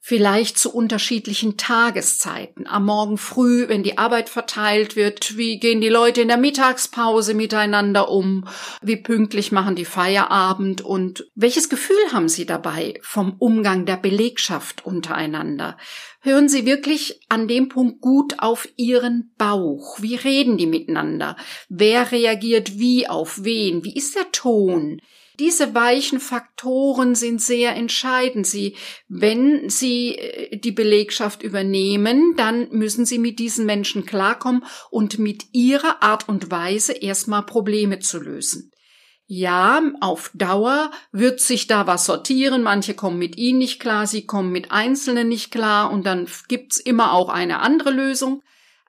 Vielleicht 0.07 0.57
zu 0.57 0.73
unterschiedlichen 0.73 1.57
Tageszeiten. 1.57 2.65
Am 2.65 2.85
Morgen 2.85 3.17
früh, 3.17 3.67
wenn 3.67 3.83
die 3.83 3.97
Arbeit 3.97 4.29
verteilt 4.29 4.95
wird, 4.95 5.35
wie 5.35 5.59
gehen 5.59 5.81
die 5.81 5.89
Leute 5.89 6.21
in 6.21 6.29
der 6.29 6.37
Mittagspause 6.37 7.33
miteinander 7.33 8.09
um, 8.09 8.47
wie 8.81 8.95
pünktlich 8.95 9.51
machen 9.51 9.75
die 9.75 9.83
Feierabend 9.83 10.79
und 10.79 11.29
welches 11.35 11.67
Gefühl 11.67 11.97
haben 12.13 12.29
Sie 12.29 12.45
dabei 12.45 12.97
vom 13.01 13.35
Umgang 13.37 13.85
der 13.85 13.97
Belegschaft 13.97 14.85
untereinander? 14.85 15.75
Hören 16.21 16.47
Sie 16.47 16.65
wirklich 16.65 17.19
an 17.27 17.49
dem 17.49 17.67
Punkt 17.67 17.99
gut 17.99 18.39
auf 18.39 18.69
Ihren 18.77 19.33
Bauch. 19.37 20.01
Wie 20.01 20.15
reden 20.15 20.55
die 20.55 20.67
miteinander? 20.67 21.35
Wer 21.67 22.13
reagiert 22.13 22.79
wie 22.79 23.09
auf 23.09 23.43
wen? 23.43 23.83
Wie 23.83 23.97
ist 23.97 24.15
der 24.15 24.31
Ton? 24.31 25.01
Diese 25.39 25.75
weichen 25.75 26.19
Faktoren 26.19 27.13
sind 27.13 27.41
sehr 27.41 27.75
entscheidend. 27.75 28.47
Sie, 28.47 28.75
wenn 29.07 29.69
Sie 29.69 30.17
äh, 30.17 30.57
die 30.57 30.71
Belegschaft 30.71 31.43
übernehmen, 31.43 32.33
dann 32.35 32.69
müssen 32.71 33.05
Sie 33.05 33.19
mit 33.19 33.37
diesen 33.37 33.65
Menschen 33.67 34.05
klarkommen 34.05 34.65
und 34.89 35.19
mit 35.19 35.45
Ihrer 35.51 36.01
Art 36.01 36.27
und 36.27 36.49
Weise 36.49 36.93
erstmal 36.93 37.45
Probleme 37.45 37.99
zu 37.99 38.19
lösen. 38.19 38.71
Ja, 39.27 39.83
auf 39.99 40.31
Dauer 40.33 40.89
wird 41.11 41.41
sich 41.41 41.67
da 41.67 41.85
was 41.85 42.05
sortieren. 42.05 42.63
Manche 42.63 42.95
kommen 42.95 43.19
mit 43.19 43.37
Ihnen 43.37 43.59
nicht 43.59 43.79
klar, 43.79 44.07
Sie 44.07 44.25
kommen 44.25 44.51
mit 44.51 44.71
Einzelnen 44.71 45.27
nicht 45.27 45.51
klar 45.51 45.91
und 45.91 46.05
dann 46.05 46.27
gibt's 46.47 46.77
immer 46.77 47.13
auch 47.13 47.29
eine 47.29 47.59
andere 47.59 47.91
Lösung. 47.91 48.41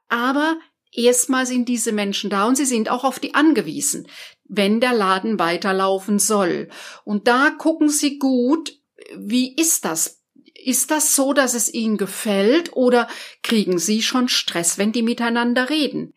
Aber 0.09 0.57
erstmal 0.93 1.45
sind 1.45 1.69
diese 1.69 1.93
Menschen 1.93 2.31
da 2.31 2.47
und 2.47 2.57
sie 2.57 2.65
sind 2.65 2.89
auch 2.89 3.05
auf 3.05 3.19
die 3.19 3.35
angewiesen 3.35 4.07
wenn 4.49 4.81
der 4.81 4.95
Laden 4.95 5.39
weiterlaufen 5.39 6.19
soll. 6.19 6.69
Und 7.05 7.29
da 7.29 7.51
gucken 7.51 7.89
Sie 7.89 8.19
gut, 8.19 8.79
wie 9.17 9.55
ist 9.55 9.85
das? 9.85 10.23
Ist 10.55 10.91
das 10.91 11.15
so, 11.15 11.33
dass 11.33 11.55
es 11.55 11.73
Ihnen 11.73 11.99
gefällt 11.99 12.75
oder 12.75 13.09
kriegen 13.43 13.79
Sie 13.79 14.03
schon 14.03 14.29
Stress, 14.29 14.77
wenn 14.77 14.93
die 14.93 15.03
miteinander 15.03 15.71
reden? 15.71 16.15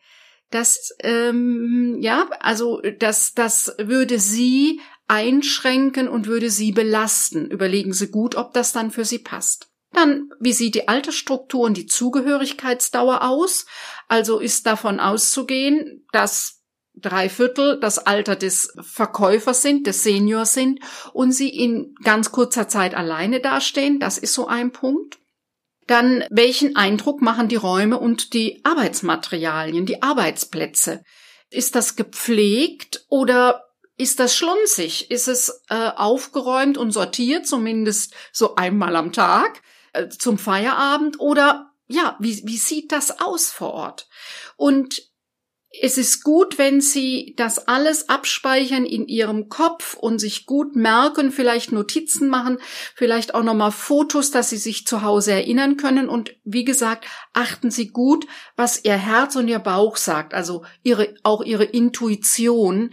Das, 0.49 0.93
ähm, 0.99 1.97
ja, 2.01 2.29
also 2.39 2.81
das, 2.99 3.33
das 3.33 3.73
würde 3.77 4.19
Sie 4.19 4.81
einschränken 5.07 6.07
und 6.07 6.27
würde 6.27 6.49
Sie 6.49 6.71
belasten. 6.71 7.49
Überlegen 7.49 7.93
Sie 7.93 8.09
gut, 8.09 8.35
ob 8.35 8.53
das 8.53 8.73
dann 8.73 8.91
für 8.91 9.05
Sie 9.05 9.19
passt. 9.19 9.69
Dann, 9.93 10.29
wie 10.39 10.53
sieht 10.53 10.75
die 10.75 10.87
Altersstruktur 10.87 11.61
und 11.65 11.75
die 11.75 11.85
Zugehörigkeitsdauer 11.85 13.23
aus? 13.23 13.65
Also 14.07 14.39
ist 14.39 14.65
davon 14.65 14.99
auszugehen, 14.99 16.05
dass 16.11 16.60
drei 16.93 17.29
Viertel 17.29 17.79
das 17.79 17.99
Alter 17.99 18.35
des 18.35 18.73
Verkäufers 18.81 19.61
sind, 19.61 19.87
des 19.87 20.03
Seniors 20.03 20.53
sind 20.53 20.79
und 21.13 21.31
sie 21.31 21.49
in 21.49 21.95
ganz 22.03 22.31
kurzer 22.31 22.67
Zeit 22.67 22.95
alleine 22.95 23.39
dastehen. 23.39 23.99
Das 23.99 24.17
ist 24.17 24.33
so 24.33 24.47
ein 24.47 24.71
Punkt. 24.71 25.19
Dann, 25.87 26.23
welchen 26.29 26.75
Eindruck 26.75 27.21
machen 27.21 27.47
die 27.47 27.55
Räume 27.55 27.99
und 27.99 28.33
die 28.33 28.63
Arbeitsmaterialien, 28.63 29.85
die 29.85 30.01
Arbeitsplätze? 30.01 31.03
Ist 31.49 31.75
das 31.75 31.95
gepflegt 31.95 33.05
oder 33.09 33.65
ist 33.97 34.19
das 34.19 34.35
schlunzig? 34.35 35.11
Ist 35.11 35.27
es 35.27 35.63
äh, 35.69 35.89
aufgeräumt 35.95 36.77
und 36.77 36.91
sortiert, 36.91 37.45
zumindest 37.45 38.13
so 38.31 38.55
einmal 38.55 38.95
am 38.95 39.11
Tag 39.11 39.61
äh, 39.93 40.07
zum 40.07 40.37
Feierabend? 40.37 41.19
Oder 41.19 41.71
ja, 41.87 42.15
wie, 42.19 42.41
wie 42.45 42.57
sieht 42.57 42.91
das 42.91 43.19
aus 43.19 43.51
vor 43.51 43.73
Ort? 43.73 44.07
Und 44.55 45.10
es 45.79 45.97
ist 45.97 46.23
gut, 46.23 46.57
wenn 46.57 46.81
Sie 46.81 47.33
das 47.37 47.67
alles 47.67 48.09
abspeichern 48.09 48.85
in 48.85 49.07
Ihrem 49.07 49.47
Kopf 49.47 49.93
und 49.93 50.19
sich 50.19 50.45
gut 50.45 50.75
merken, 50.75 51.31
vielleicht 51.31 51.71
Notizen 51.71 52.27
machen, 52.27 52.57
vielleicht 52.93 53.33
auch 53.33 53.43
nochmal 53.43 53.71
Fotos, 53.71 54.31
dass 54.31 54.49
Sie 54.49 54.57
sich 54.57 54.85
zu 54.85 55.01
Hause 55.01 55.31
erinnern 55.31 55.77
können. 55.77 56.09
Und 56.09 56.35
wie 56.43 56.65
gesagt, 56.65 57.05
achten 57.31 57.71
Sie 57.71 57.87
gut, 57.87 58.27
was 58.57 58.83
Ihr 58.83 58.97
Herz 58.97 59.37
und 59.37 59.47
Ihr 59.47 59.59
Bauch 59.59 59.95
sagt, 59.95 60.33
also 60.33 60.65
Ihre, 60.83 61.13
auch 61.23 61.41
Ihre 61.41 61.63
Intuition 61.63 62.91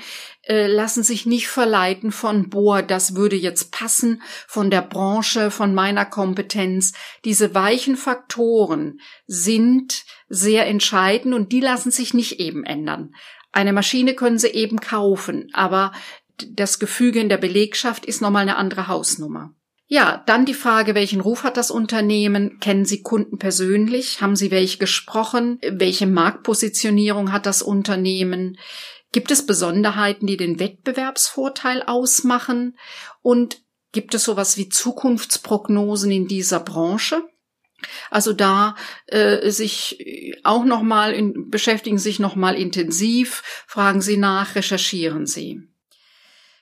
äh, 0.48 0.66
lassen 0.66 1.02
sich 1.02 1.26
nicht 1.26 1.48
verleiten 1.48 2.10
von, 2.10 2.48
boah, 2.48 2.82
das 2.82 3.14
würde 3.14 3.36
jetzt 3.36 3.70
passen, 3.70 4.22
von 4.46 4.70
der 4.70 4.82
Branche, 4.82 5.50
von 5.50 5.74
meiner 5.74 6.06
Kompetenz. 6.06 6.94
Diese 7.24 7.54
weichen 7.54 7.96
Faktoren 7.96 9.00
sind 9.26 10.04
sehr 10.28 10.66
entscheidend 10.66 11.34
und 11.34 11.52
die 11.52 11.60
lassen 11.60 11.90
sich 11.90 12.14
nicht 12.14 12.40
eben 12.40 12.64
ändern. 12.64 13.14
Eine 13.52 13.72
Maschine 13.72 14.14
können 14.14 14.38
Sie 14.38 14.48
eben 14.48 14.80
kaufen, 14.80 15.50
aber 15.52 15.92
das 16.48 16.78
Gefüge 16.78 17.20
in 17.20 17.28
der 17.28 17.38
Belegschaft 17.38 18.06
ist 18.06 18.22
nochmal 18.22 18.42
eine 18.42 18.56
andere 18.56 18.88
Hausnummer. 18.88 19.54
Ja, 19.90 20.22
dann 20.26 20.44
die 20.44 20.54
Frage, 20.54 20.94
welchen 20.94 21.22
Ruf 21.22 21.44
hat 21.44 21.56
das 21.56 21.70
Unternehmen? 21.70 22.60
Kennen 22.60 22.84
Sie 22.84 23.02
Kunden 23.02 23.38
persönlich? 23.38 24.20
Haben 24.20 24.36
Sie 24.36 24.50
welche 24.50 24.76
gesprochen? 24.76 25.58
Welche 25.62 26.06
Marktpositionierung 26.06 27.32
hat 27.32 27.46
das 27.46 27.62
Unternehmen? 27.62 28.58
Gibt 29.12 29.30
es 29.30 29.46
Besonderheiten, 29.46 30.26
die 30.26 30.36
den 30.36 30.60
Wettbewerbsvorteil 30.60 31.82
ausmachen? 31.82 32.76
Und 33.22 33.62
gibt 33.92 34.14
es 34.14 34.24
sowas 34.24 34.56
wie 34.56 34.68
Zukunftsprognosen 34.68 36.10
in 36.10 36.28
dieser 36.28 36.60
Branche? 36.60 37.22
Also 38.10 38.32
da 38.32 38.74
äh, 39.06 39.50
sich 39.50 40.36
auch 40.42 40.64
noch 40.64 40.82
mal 40.82 41.12
in, 41.12 41.48
beschäftigen 41.48 41.98
sich 41.98 42.18
noch 42.18 42.34
mal 42.34 42.56
intensiv, 42.56 43.64
fragen 43.66 44.00
Sie 44.00 44.16
nach, 44.16 44.56
recherchieren 44.56 45.26
Sie. 45.26 45.62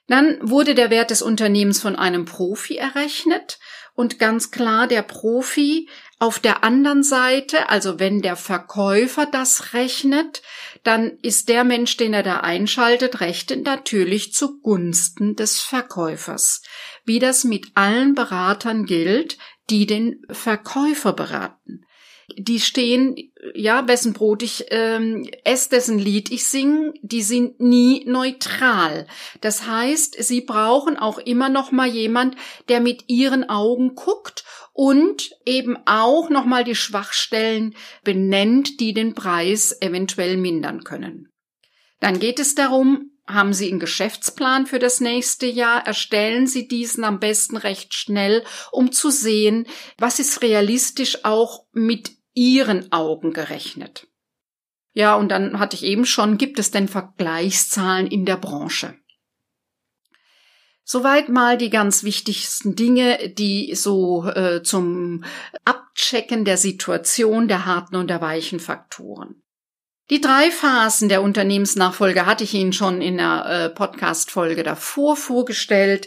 Dann 0.09 0.38
wurde 0.41 0.75
der 0.75 0.91
Wert 0.91 1.11
des 1.11 1.23
Unternehmens 1.23 1.81
von 1.81 1.97
einem 1.97 2.26
Profi 2.26 2.76
errechnet 2.76 3.59
und 3.95 4.19
ganz 4.19 4.50
klar, 4.50 4.87
der 4.87 5.03
Profi 5.03 5.88
Auf 6.18 6.38
der 6.38 6.64
anderen 6.64 7.02
Seite, 7.02 7.68
also 7.68 7.99
wenn 7.99 8.23
der 8.23 8.37
Verkäufer 8.37 9.26
das 9.26 9.75
rechnet, 9.75 10.40
dann 10.82 11.18
ist 11.20 11.50
der 11.50 11.62
Mensch, 11.62 11.99
den 11.99 12.14
er 12.14 12.23
da 12.23 12.40
einschaltet, 12.40 13.20
rechnet 13.20 13.66
natürlich 13.66 14.32
zugunsten 14.32 15.37
des 15.37 15.61
Verkäufers. 15.61 16.62
Wie 17.04 17.18
das 17.18 17.44
mit 17.44 17.66
allen 17.75 18.14
Beratern 18.14 18.87
gilt, 18.87 19.37
die 19.68 19.85
den 19.85 20.23
Verkäufer 20.30 21.12
beraten 21.12 21.87
die 22.37 22.61
stehen, 22.61 23.16
ja, 23.54 23.87
wessen 23.87 24.12
Brot 24.12 24.42
ich 24.42 24.66
ähm, 24.70 25.28
esse, 25.44 25.70
dessen 25.70 25.99
Lied 25.99 26.30
ich 26.30 26.46
sing, 26.46 26.92
die 27.02 27.23
sind 27.23 27.61
nie 27.61 28.04
neutral. 28.04 29.06
Das 29.40 29.66
heißt, 29.66 30.16
sie 30.18 30.40
brauchen 30.40 30.96
auch 30.96 31.18
immer 31.18 31.49
noch 31.49 31.70
mal 31.70 31.87
jemand, 31.87 32.37
der 32.68 32.80
mit 32.80 33.04
ihren 33.06 33.49
Augen 33.49 33.94
guckt 33.94 34.44
und 34.76 35.30
eben 35.47 35.78
auch 35.87 36.28
noch 36.28 36.45
mal 36.45 36.62
die 36.62 36.75
Schwachstellen 36.75 37.75
benennt, 38.04 38.78
die 38.78 38.92
den 38.92 39.14
Preis 39.14 39.75
eventuell 39.80 40.37
mindern 40.37 40.85
können. 40.85 41.30
Dann 41.99 42.21
geht 42.21 42.38
es 42.38 42.54
darum, 42.54 43.11
haben 43.26 43.54
Sie 43.54 43.71
einen 43.71 43.80
Geschäftsplan 43.80 44.66
für 44.66 44.78
das 44.78 45.00
nächste 45.00 45.47
Jahr? 45.47 45.87
Erstellen 45.87 46.47
Sie 46.47 46.68
diesen 46.68 47.04
am 47.04 47.18
besten 47.21 47.56
recht 47.56 47.95
schnell, 47.95 48.45
um 48.71 48.92
zu 48.92 49.11
sehen, 49.11 49.66
was 49.97 50.18
ist 50.18 50.42
realistisch 50.42 51.25
auch 51.25 51.64
mit 51.73 52.11
Ihren 52.35 52.92
Augen 52.92 53.33
gerechnet. 53.33 54.09
Ja, 54.92 55.14
und 55.14 55.30
dann 55.30 55.59
hatte 55.59 55.75
ich 55.75 55.85
eben 55.85 56.04
schon, 56.04 56.37
gibt 56.37 56.59
es 56.59 56.71
denn 56.71 56.87
Vergleichszahlen 56.87 58.06
in 58.06 58.26
der 58.26 58.37
Branche? 58.37 58.95
Soweit 60.88 61.28
mal 61.28 61.59
die 61.59 61.69
ganz 61.69 62.05
wichtigsten 62.05 62.76
Dinge, 62.76 63.31
die 63.31 63.75
so 63.75 64.25
äh, 64.28 64.62
zum 64.62 65.25
Abchecken 65.64 66.45
der 66.45 66.57
Situation 66.57 67.49
der 67.49 67.66
harten 67.66 67.97
und 67.97 68.09
der 68.09 68.21
weichen 68.21 68.61
Faktoren. 68.61 69.43
Die 70.11 70.21
drei 70.21 70.52
Phasen 70.52 71.09
der 71.09 71.23
Unternehmensnachfolge 71.23 72.25
hatte 72.25 72.45
ich 72.45 72.55
Ihnen 72.55 72.73
schon 72.73 73.02
in 73.02 73.16
der 73.16 73.47
äh, 73.47 73.69
Podcast-Folge 73.71 74.62
davor 74.62 75.16
vorgestellt. 75.16 76.07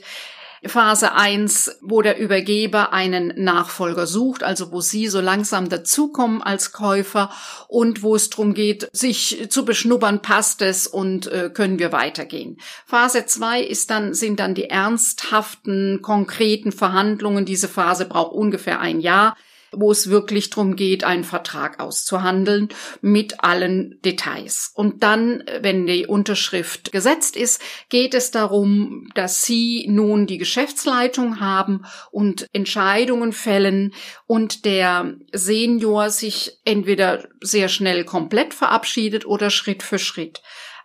Phase 0.65 1.13
1, 1.13 1.79
wo 1.81 2.01
der 2.01 2.19
Übergeber 2.19 2.93
einen 2.93 3.33
Nachfolger 3.35 4.07
sucht, 4.07 4.43
also 4.43 4.71
wo 4.71 4.81
Sie 4.81 5.07
so 5.07 5.21
langsam 5.21 5.69
dazukommen 5.69 6.41
als 6.41 6.71
Käufer 6.71 7.31
und 7.67 8.03
wo 8.03 8.15
es 8.15 8.29
darum 8.29 8.53
geht, 8.53 8.89
sich 8.91 9.47
zu 9.49 9.65
beschnuppern, 9.65 10.21
passt 10.21 10.61
es 10.61 10.87
und 10.87 11.27
äh, 11.27 11.49
können 11.53 11.79
wir 11.79 11.91
weitergehen. 11.91 12.57
Phase 12.85 13.25
2 13.25 13.61
ist 13.61 13.89
dann, 13.89 14.13
sind 14.13 14.39
dann 14.39 14.55
die 14.55 14.69
ernsthaften, 14.69 16.01
konkreten 16.01 16.71
Verhandlungen. 16.71 17.45
Diese 17.45 17.67
Phase 17.67 18.05
braucht 18.05 18.33
ungefähr 18.33 18.79
ein 18.79 18.99
Jahr 18.99 19.35
wo 19.71 19.91
es 19.91 20.09
wirklich 20.09 20.49
darum 20.49 20.75
geht, 20.75 21.03
einen 21.03 21.23
Vertrag 21.23 21.79
auszuhandeln 21.79 22.69
mit 23.01 23.43
allen 23.43 23.99
Details. 24.03 24.71
Und 24.73 25.03
dann, 25.03 25.43
wenn 25.61 25.85
die 25.85 26.07
Unterschrift 26.07 26.91
gesetzt 26.91 27.35
ist, 27.35 27.61
geht 27.89 28.13
es 28.13 28.31
darum, 28.31 29.09
dass 29.15 29.43
Sie 29.43 29.85
nun 29.89 30.27
die 30.27 30.37
Geschäftsleitung 30.37 31.39
haben 31.39 31.85
und 32.11 32.47
Entscheidungen 32.53 33.33
fällen 33.33 33.93
und 34.25 34.65
der 34.65 35.15
Senior 35.31 36.09
sich 36.09 36.59
entweder 36.65 37.27
sehr 37.41 37.69
schnell 37.69 38.05
komplett 38.05 38.53
verabschiedet 38.53 39.25
oder 39.25 39.49
Schritt 39.49 39.83
für 39.83 39.99
Schritt. 39.99 40.41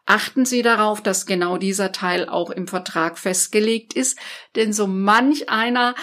Achten 0.07 0.45
Sie 0.45 0.61
darauf, 0.61 1.03
dass 1.03 1.25
genau 1.25 1.57
dieser 1.57 1.91
Teil 1.91 2.29
auch 2.29 2.51
im 2.51 2.69
Vertrag 2.69 3.19
festgelegt 3.19 3.95
ist, 3.95 4.19
denn 4.55 4.75
so 4.75 4.87
manch 4.87 5.49
einer 5.49 5.95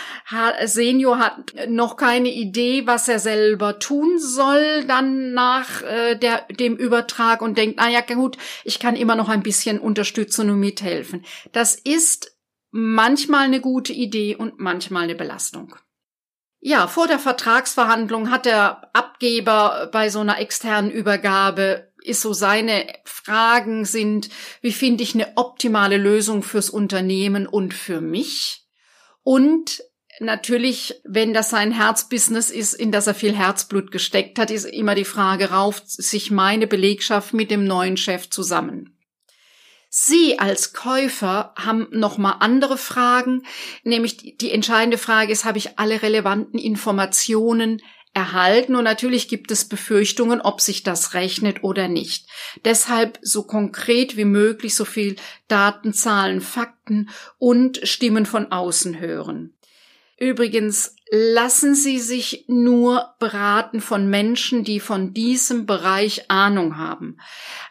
Senior 0.65 1.19
hat 1.19 1.53
noch 1.67 1.97
keine 1.97 2.29
Idee, 2.29 2.87
was 2.87 3.07
er 3.07 3.19
selber 3.19 3.77
tun 3.77 4.17
soll, 4.17 4.85
dann 4.85 5.33
nach 5.33 5.83
äh, 5.83 6.15
der, 6.15 6.47
dem 6.49 6.77
Übertrag 6.77 7.43
und 7.43 7.59
denkt, 7.59 7.75
na 7.77 7.89
ja, 7.89 8.01
gut, 8.01 8.37
ich 8.63 8.79
kann 8.79 8.95
immer 8.95 9.15
noch 9.15 9.29
ein 9.29 9.43
bisschen 9.43 9.79
unterstützen 9.79 10.49
und 10.49 10.59
mithelfen. 10.59 11.23
Das 11.51 11.75
ist 11.75 12.35
manchmal 12.71 13.45
eine 13.45 13.61
gute 13.61 13.93
Idee 13.93 14.35
und 14.35 14.59
manchmal 14.59 15.03
eine 15.03 15.15
Belastung. 15.15 15.75
Ja, 16.63 16.87
vor 16.87 17.07
der 17.07 17.17
Vertragsverhandlung 17.17 18.29
hat 18.29 18.45
der 18.45 18.95
Abgeber 18.95 19.89
bei 19.91 20.09
so 20.09 20.19
einer 20.19 20.39
externen 20.39 20.91
Übergabe 20.91 21.90
ist 22.03 22.21
so 22.21 22.33
seine 22.33 22.85
Fragen 23.05 23.85
sind, 23.85 24.29
wie 24.61 24.71
finde 24.71 25.03
ich 25.03 25.13
eine 25.13 25.37
optimale 25.37 25.97
Lösung 25.97 26.43
fürs 26.43 26.69
Unternehmen 26.69 27.47
und 27.47 27.73
für 27.73 28.01
mich? 28.01 28.65
Und 29.23 29.83
natürlich, 30.19 31.01
wenn 31.03 31.33
das 31.33 31.49
sein 31.49 31.71
Herzbusiness 31.71 32.49
ist, 32.49 32.73
in 32.73 32.91
das 32.91 33.07
er 33.07 33.15
viel 33.15 33.35
Herzblut 33.35 33.91
gesteckt 33.91 34.39
hat, 34.39 34.51
ist 34.51 34.65
immer 34.65 34.95
die 34.95 35.05
Frage, 35.05 35.51
rauft 35.51 35.89
sich 35.89 36.31
meine 36.31 36.67
Belegschaft 36.67 37.33
mit 37.33 37.51
dem 37.51 37.65
neuen 37.65 37.97
Chef 37.97 38.29
zusammen? 38.29 38.97
Sie 39.93 40.39
als 40.39 40.71
Käufer 40.71 41.53
haben 41.57 41.87
nochmal 41.91 42.35
andere 42.39 42.77
Fragen, 42.77 43.43
nämlich 43.83 44.37
die 44.37 44.51
entscheidende 44.51 44.97
Frage 44.97 45.33
ist, 45.33 45.43
habe 45.43 45.57
ich 45.57 45.77
alle 45.79 46.01
relevanten 46.01 46.57
Informationen 46.57 47.81
erhalten 48.13 48.75
und 48.75 48.83
natürlich 48.83 49.27
gibt 49.27 49.51
es 49.51 49.67
Befürchtungen, 49.67 50.41
ob 50.41 50.59
sich 50.59 50.83
das 50.83 51.13
rechnet 51.13 51.63
oder 51.63 51.87
nicht. 51.87 52.27
Deshalb 52.65 53.19
so 53.21 53.43
konkret 53.43 54.17
wie 54.17 54.25
möglich 54.25 54.75
so 54.75 54.85
viel 54.85 55.15
Daten, 55.47 55.93
Zahlen, 55.93 56.41
Fakten 56.41 57.09
und 57.37 57.79
Stimmen 57.87 58.25
von 58.25 58.51
außen 58.51 58.99
hören. 58.99 59.53
Übrigens, 60.17 60.95
lassen 61.09 61.73
Sie 61.73 61.99
sich 61.99 62.45
nur 62.47 63.15
beraten 63.19 63.81
von 63.81 64.09
Menschen, 64.09 64.63
die 64.63 64.79
von 64.79 65.13
diesem 65.13 65.65
Bereich 65.65 66.29
Ahnung 66.29 66.77
haben. 66.77 67.17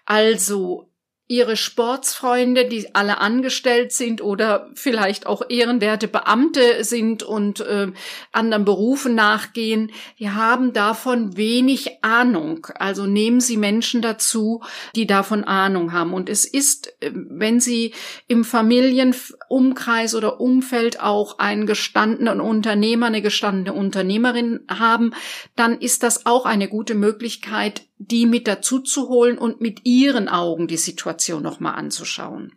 Also 0.05 0.91
ihre 1.31 1.57
Sportsfreunde, 1.57 2.65
die 2.65 2.93
alle 2.97 3.19
angestellt 3.19 3.93
sind 3.93 4.21
oder 4.21 4.69
vielleicht 4.75 5.27
auch 5.27 5.43
ehrenwerte 5.49 6.09
Beamte 6.09 6.83
sind 6.83 7.23
und 7.23 7.61
äh, 7.61 7.93
anderen 8.33 8.65
Berufen 8.65 9.15
nachgehen, 9.15 9.93
die 10.19 10.31
haben 10.31 10.73
davon 10.73 11.37
wenig 11.37 12.03
Ahnung. 12.03 12.67
Also 12.75 13.07
nehmen 13.07 13.41
Sie 13.41 13.57
Menschen 13.57 14.03
dazu, 14.03 14.65
die 14.97 15.07
davon 15.07 15.45
Ahnung 15.45 15.93
haben. 15.93 16.15
Und 16.15 16.29
es 16.29 16.45
ist, 16.45 16.97
äh, 17.01 17.13
wenn 17.15 17.61
Sie 17.61 17.95
im 18.27 18.43
Familienumkreis 18.43 20.17
oder 20.17 20.41
Umfeld 20.41 21.01
auch 21.01 21.39
einen 21.39 21.65
gestandenen 21.65 22.41
Unternehmer, 22.41 23.07
eine 23.07 23.23
gestandene 23.23 23.73
Unternehmerin 23.73 24.63
haben, 24.69 25.15
dann 25.55 25.79
ist 25.79 26.03
das 26.03 26.27
auch 26.27 26.45
eine 26.45 26.67
gute 26.67 26.97
Möglichkeit, 26.97 27.83
die 27.99 28.25
mit 28.25 28.49
dazu 28.49 28.81
zu 28.81 29.09
holen 29.11 29.37
und 29.37 29.61
mit 29.61 29.85
ihren 29.85 30.29
Augen 30.29 30.67
die 30.67 30.79
Situation 30.79 31.20
nochmal 31.41 31.75
anzuschauen. 31.75 32.53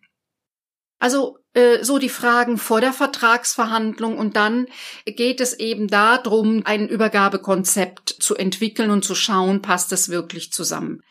Also 1.00 1.38
äh, 1.54 1.84
so 1.84 1.98
die 1.98 2.08
Fragen 2.08 2.58
vor 2.58 2.80
der 2.80 2.94
Vertragsverhandlung 2.94 4.18
und 4.18 4.38
dann 4.38 4.68
geht 5.06 5.42
es 5.42 5.54
eben 5.54 5.90
darum, 5.90 6.62
ein 6.66 6.88
Übergabekonzept 6.88 8.10
zu 8.10 8.36
entwickeln 8.36 8.90
und 8.90 9.04
zu 9.04 9.14
schauen, 9.14 9.62
passt 9.62 9.92
es 9.92 10.08
wirklich 10.08 10.54
zusammen. 10.54 11.02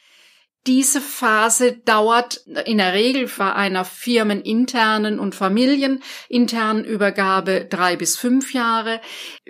Diese 0.66 1.00
Phase 1.00 1.76
dauert 1.84 2.46
in 2.64 2.78
der 2.78 2.94
Regel 2.94 3.28
bei 3.36 3.52
einer 3.52 3.84
firmeninternen 3.84 5.18
und 5.18 5.34
familieninternen 5.34 6.84
Übergabe 6.84 7.66
drei 7.68 7.96
bis 7.96 8.16
fünf 8.16 8.54
Jahre. 8.54 9.00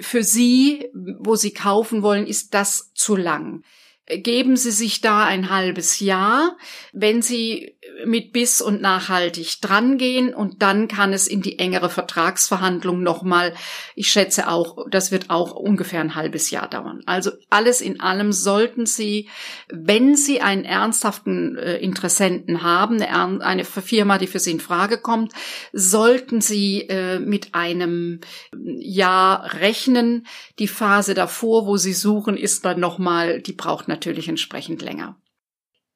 Für 0.01 0.25
Sie, 0.25 0.89
wo 1.21 1.37
Sie 1.37 1.53
kaufen 1.53 2.03
wollen, 2.03 2.27
ist 2.27 2.55
das 2.55 2.93
zu 2.95 3.15
lang 3.15 3.63
geben 4.07 4.57
Sie 4.57 4.71
sich 4.71 5.01
da 5.01 5.25
ein 5.25 5.51
halbes 5.51 6.01
Jahr, 6.01 6.57
wenn 6.93 7.23
Sie 7.23 7.77
mit 8.05 8.33
Biss 8.33 8.61
und 8.61 8.81
nachhaltig 8.81 9.61
drangehen 9.61 10.35
und 10.35 10.63
dann 10.63 10.89
kann 10.89 11.13
es 11.13 11.27
in 11.27 11.43
die 11.43 11.59
engere 11.59 11.91
Vertragsverhandlung 11.91 13.03
nochmal, 13.03 13.55
ich 13.95 14.09
schätze 14.09 14.49
auch, 14.49 14.87
das 14.91 15.13
wird 15.13 15.31
auch 15.31 15.53
ungefähr 15.53 16.01
ein 16.01 16.15
halbes 16.15 16.51
Jahr 16.51 16.69
dauern. 16.69 17.03
Also 17.07 17.31
alles 17.51 17.81
in 17.81 18.01
allem 18.01 18.33
sollten 18.33 18.87
Sie, 18.87 19.29
wenn 19.69 20.17
Sie 20.17 20.41
einen 20.41 20.65
ernsthaften 20.65 21.57
äh, 21.57 21.79
Interessenten 21.79 22.63
haben, 22.63 23.01
eine, 23.03 23.65
Firma, 23.65 24.19
die 24.19 24.27
für 24.27 24.39
Sie 24.39 24.53
in 24.53 24.61
Frage 24.61 24.99
kommt, 24.99 25.33
sollten 25.73 26.41
Sie 26.41 26.83
äh, 26.89 27.19
mit 27.19 27.55
einem 27.55 28.21
Jahr 28.53 29.55
rechnen. 29.61 30.27
Die 30.59 30.69
Phase 30.69 31.15
davor, 31.15 31.67
wo 31.67 31.77
Sie 31.77 31.93
suchen, 31.93 32.37
ist 32.37 32.65
dann 32.65 32.81
nochmal, 32.81 33.41
die 33.41 33.53
braucht 33.53 33.89
natürlich 33.89 34.29
entsprechend 34.29 34.83
länger. 34.83 35.17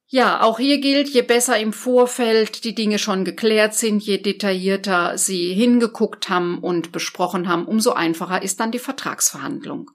Ja, 0.09 0.43
auch 0.43 0.59
hier 0.59 0.79
gilt, 0.81 1.09
je 1.09 1.23
besser 1.23 1.59
im 1.59 1.73
Vorfeld 1.73 2.63
die 2.63 2.77
Dinge 2.77 2.99
schon 2.99 3.25
geklärt 3.25 3.75
sind, 3.75 4.03
je 4.05 4.19
detaillierter 4.19 5.19
sie 5.19 5.53
hingeguckt 5.53 6.29
haben 6.29 6.59
und 6.59 6.93
besprochen 6.93 7.49
haben, 7.49 7.67
umso 7.67 7.93
einfacher 7.93 8.41
ist 8.43 8.61
dann 8.61 8.71
die 8.71 8.79
Vertragsverhandlung. 8.79 9.91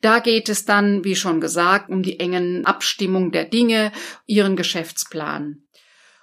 Da 0.00 0.20
geht 0.20 0.48
es 0.48 0.64
dann, 0.64 1.04
wie 1.04 1.16
schon 1.16 1.42
gesagt, 1.42 1.90
um 1.90 2.02
die 2.02 2.18
engen 2.18 2.64
Abstimmung 2.64 3.30
der 3.30 3.44
Dinge, 3.44 3.92
ihren 4.26 4.56
Geschäftsplan. 4.56 5.64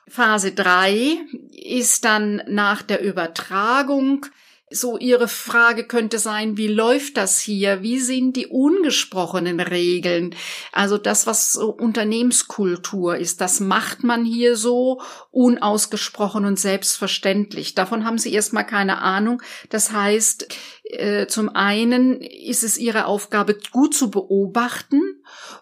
Phase 0.08 0.54
drei 0.54 1.20
ist 1.52 2.04
dann 2.04 2.42
nach 2.48 2.82
der 2.82 3.04
Übertragung 3.04 4.26
So 4.70 4.98
Ihre 4.98 5.30
Frage 5.30 5.86
könnte 5.86 6.20
sein, 6.20 6.58
wie 6.58 6.68
läuft 6.68 7.16
das 7.16 7.40
hier? 7.40 7.84
Wie 7.84 8.02
sind 8.02 8.36
die 8.36 8.48
ungesprochenen 8.48 9.62
Regeln? 9.62 10.36
Also 10.74 10.98
das, 10.98 11.26
was 11.26 11.54
so 11.54 11.70
Unternehmenskultur 11.70 13.16
ist, 13.16 13.40
das 13.40 13.62
macht 13.62 14.04
man 14.04 14.26
hier 14.26 14.58
so 14.58 15.00
unausgesprochen 15.32 16.44
und 16.44 16.60
selbstverständlich. 16.60 17.76
Davon 17.76 18.04
haben 18.04 18.18
Sie 18.18 18.34
erstmal 18.34 18.66
keine 18.66 19.02
Ahnung. 19.02 19.42
Das 19.70 19.94
heißt, 19.94 20.50
äh, 20.84 21.28
zum 21.28 21.48
einen 21.48 22.20
ist 22.20 22.66
es 22.66 22.78
Ihre 22.78 23.06
Aufgabe, 23.06 23.58
gut 23.72 23.96
zu 23.96 24.12
beobachten 24.12 25.02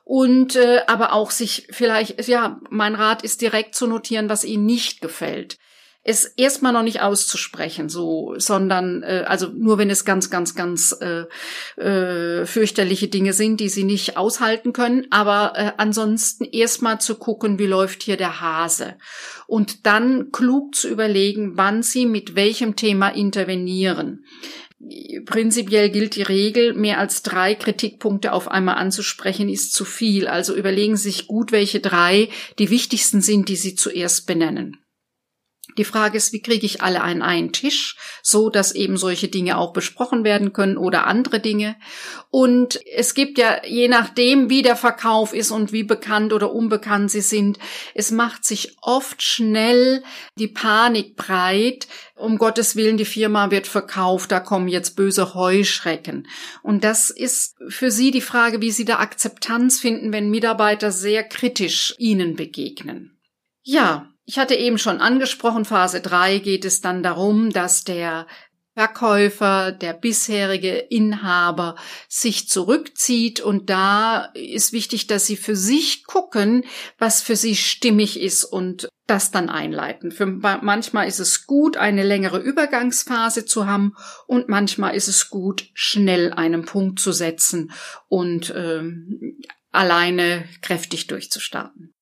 und 0.04 0.56
äh, 0.56 0.82
aber 0.88 1.14
auch 1.14 1.30
sich 1.30 1.68
vielleicht, 1.70 2.28
ja, 2.28 2.60
mein 2.72 2.96
Rat 2.96 3.22
ist 3.22 3.42
direkt 3.42 3.76
zu 3.76 3.86
notieren, 3.86 4.30
was 4.30 4.44
Ihnen 4.44 4.66
nicht 4.66 5.00
gefällt 5.00 5.60
es 6.08 6.26
erstmal 6.38 6.72
noch 6.72 6.84
nicht 6.84 7.02
auszusprechen, 7.02 7.90
so, 7.90 8.36
sondern 8.38 9.02
äh, 9.02 9.26
also 9.26 9.48
nur 9.48 9.80
wenn 9.80 9.90
es 9.90 10.06
ganz, 10.06 10.30
ganz, 10.30 10.54
ganz 10.54 10.96
äh, 11.02 11.26
äh, 11.82 12.46
fürchterliche 12.46 13.08
Dinge 13.08 13.34
sind, 13.34 13.60
die 13.60 13.70
sie 13.70 13.84
nicht 13.84 14.16
aushalten 14.16 14.72
können, 14.72 15.08
aber 15.10 15.54
äh, 15.56 15.72
ansonsten 15.78 16.46
erstmal 16.46 17.02
zu 17.02 17.16
gucken, 17.16 17.58
wie 17.58 17.66
läuft 17.66 18.04
hier 18.04 18.18
der 18.18 18.40
Hase 18.40 18.98
und 19.48 19.88
dann 19.88 20.32
klug 20.32 20.76
zu 20.76 20.90
überlegen, 20.90 21.58
wann 21.58 21.82
sie 21.82 22.06
mit 22.06 22.36
welchem 22.36 22.76
Thema 22.76 23.10
intervenieren. 23.10 24.26
Prinzipiell 25.26 25.90
gilt 25.90 26.16
die 26.16 26.22
Regel, 26.22 26.76
mehr 26.76 27.00
als 27.00 27.24
drei 27.24 27.56
Kritikpunkte 27.56 28.32
auf 28.32 28.48
einmal 28.48 28.76
anzusprechen, 28.76 29.50
ist 29.50 29.74
zu 29.74 29.86
viel. 29.86 30.28
Also 30.28 30.56
überlegen 30.56 30.98
Sie 30.98 31.10
sich 31.10 31.26
gut, 31.26 31.52
welche 31.52 31.80
drei 31.80 32.30
die 32.60 32.70
wichtigsten 32.70 33.22
sind, 33.22 33.50
die 33.50 33.56
Sie 33.56 33.74
zuerst 33.74 34.28
benennen. 34.28 34.85
Die 35.78 35.84
Frage 35.84 36.18
ist, 36.18 36.34
wie 36.34 36.42
kriege 36.42 36.66
ich 36.66 36.82
alle 36.82 37.02
an 37.02 37.22
einen 37.22 37.52
Tisch, 37.52 37.98
so 38.22 38.50
dass 38.50 38.74
eben 38.74 38.98
solche 38.98 39.28
Dinge 39.28 39.58
auch 39.58 39.74
besprochen 39.74 40.24
werden 40.24 40.54
können 40.54 40.78
oder 40.78 41.08
andere 41.08 41.40
Dinge. 41.40 41.76
Und 42.30 42.80
es 42.94 43.14
gibt 43.14 43.38
ja, 43.38 43.66
je 43.66 43.88
nachdem, 43.88 44.50
wie 44.50 44.62
der 44.62 44.76
Verkauf 44.76 45.34
ist 45.34 45.52
und 45.52 45.72
wie 45.72 45.84
bekannt 45.84 46.34
oder 46.34 46.52
unbekannt 46.52 47.12
sie 47.12 47.22
sind, 47.22 47.60
es 47.94 48.12
macht 48.12 48.46
sich 48.46 48.78
oft 48.82 49.22
schnell 49.22 50.04
die 50.38 50.48
Panik 50.48 51.16
breit, 51.16 51.88
um 52.16 52.38
Gottes 52.38 52.76
Willen, 52.78 52.98
die 52.98 53.06
Firma 53.06 53.52
wird 53.52 53.68
verkauft, 53.68 54.32
da 54.32 54.40
kommen 54.40 54.70
jetzt 54.70 54.96
böse 54.96 55.34
Heuschrecken. 55.34 56.28
Und 56.64 56.84
das 56.86 57.10
ist 57.10 57.56
für 57.68 57.92
Sie 57.92 58.12
die 58.12 58.22
Frage, 58.22 58.62
wie 58.62 58.72
Sie 58.72 58.86
da 58.86 59.00
Akzeptanz 59.00 59.80
finden, 59.80 60.14
wenn 60.14 60.30
Mitarbeiter 60.30 60.92
sehr 60.92 61.24
kritisch 61.24 61.94
Ihnen 61.98 62.36
begegnen. 62.36 63.18
Ja, 63.64 64.15
ich 64.26 64.40
hatte 64.40 64.56
eben 64.56 64.78
schon 64.78 65.02
angesprochen, 65.02 65.66
Phase 65.66 66.02
3 66.02 66.40
geht 66.40 66.66
es 66.66 66.82
dann 66.82 67.04
darum, 67.04 67.52
dass 67.52 67.84
der 67.84 68.28
Verkäufer, 68.76 69.72
der 69.72 69.94
bisherige 69.94 70.76
Inhaber 70.76 71.76
sich 72.10 72.50
zurückzieht 72.50 73.40
und 73.40 73.70
da 73.70 74.32
ist 74.34 74.74
wichtig, 74.74 75.08
dass 75.08 75.26
sie 75.26 75.38
für 75.38 75.56
sich 75.56 76.04
gucken, 76.04 76.66
was 76.98 77.22
für 77.22 77.38
sie 77.38 77.56
stimmig 77.56 78.20
ist 78.20 78.44
und 78.44 78.90
das 79.08 79.32
dann 79.32 79.50
einleiten. 79.50 80.12
Für 80.12 80.26
manchmal 80.26 81.08
ist 81.08 81.20
es 81.20 81.46
gut, 81.46 81.78
eine 81.78 82.04
längere 82.04 82.40
Übergangsphase 82.40 83.46
zu 83.46 83.66
haben 83.66 83.94
und 84.28 84.50
manchmal 84.50 84.94
ist 84.94 85.08
es 85.08 85.30
gut, 85.30 85.70
schnell 85.74 86.34
einen 86.34 86.66
Punkt 86.66 87.00
zu 87.00 87.14
setzen 87.14 87.72
und 88.10 88.54
ähm, 88.58 89.40
alleine 89.72 90.50
kräftig 90.62 91.08
durchzustarten. 91.08 91.95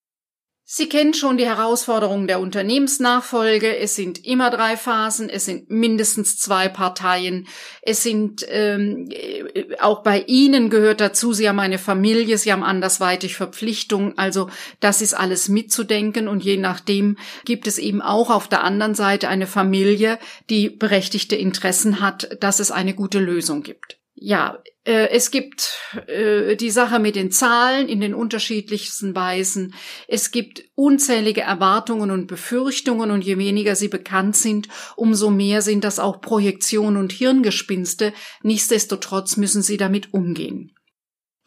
Sie 0.65 0.87
kennen 0.87 1.13
schon 1.13 1.37
die 1.37 1.45
Herausforderungen 1.45 2.25
der 2.25 2.39
Unternehmensnachfolge. 2.39 3.77
Es 3.77 3.95
sind 3.95 4.25
immer 4.25 4.49
drei 4.49 4.77
Phasen, 4.77 5.29
es 5.29 5.43
sind 5.43 5.69
mindestens 5.69 6.37
zwei 6.37 6.69
Parteien. 6.69 7.47
Es 7.81 8.01
sind 8.01 8.45
ähm, 8.47 9.09
äh, 9.11 9.75
auch 9.81 10.03
bei 10.03 10.21
Ihnen 10.21 10.69
gehört 10.69 11.01
dazu, 11.01 11.33
Sie 11.33 11.49
haben 11.49 11.59
eine 11.59 11.79
Familie, 11.79 12.37
Sie 12.37 12.51
haben 12.51 12.63
andersweitig 12.63 13.35
Verpflichtungen. 13.35 14.17
Also 14.17 14.49
das 14.79 15.01
ist 15.01 15.13
alles 15.13 15.49
mitzudenken 15.49 16.29
und 16.29 16.45
je 16.45 16.55
nachdem 16.55 17.17
gibt 17.43 17.67
es 17.67 17.77
eben 17.77 18.01
auch 18.01 18.29
auf 18.29 18.47
der 18.47 18.63
anderen 18.63 18.95
Seite 18.95 19.27
eine 19.27 19.47
Familie, 19.47 20.17
die 20.49 20.69
berechtigte 20.69 21.35
Interessen 21.35 21.99
hat, 21.99 22.37
dass 22.39 22.61
es 22.61 22.71
eine 22.71 22.93
gute 22.93 23.19
Lösung 23.19 23.63
gibt. 23.63 23.97
Ja, 24.25 24.63
äh, 24.85 25.09
es 25.09 25.31
gibt 25.31 25.77
äh, 26.07 26.55
die 26.55 26.71
Sache 26.71 26.99
mit 26.99 27.17
den 27.17 27.29
Zahlen 27.29 27.89
in 27.89 27.99
den 27.99 28.13
unterschiedlichsten 28.13 29.13
Weisen. 29.13 29.73
Es 30.07 30.31
gibt 30.31 30.63
unzählige 30.75 31.41
Erwartungen 31.41 32.09
und 32.09 32.27
Befürchtungen 32.27 33.11
und 33.11 33.25
je 33.25 33.37
weniger 33.37 33.75
sie 33.75 33.89
bekannt 33.89 34.37
sind, 34.37 34.69
umso 34.95 35.29
mehr 35.29 35.61
sind 35.61 35.83
das 35.83 35.99
auch 35.99 36.21
Projektionen 36.21 36.95
und 36.95 37.11
Hirngespinste. 37.11 38.13
Nichtsdestotrotz 38.43 39.35
müssen 39.35 39.61
sie 39.61 39.75
damit 39.75 40.13
umgehen. 40.13 40.71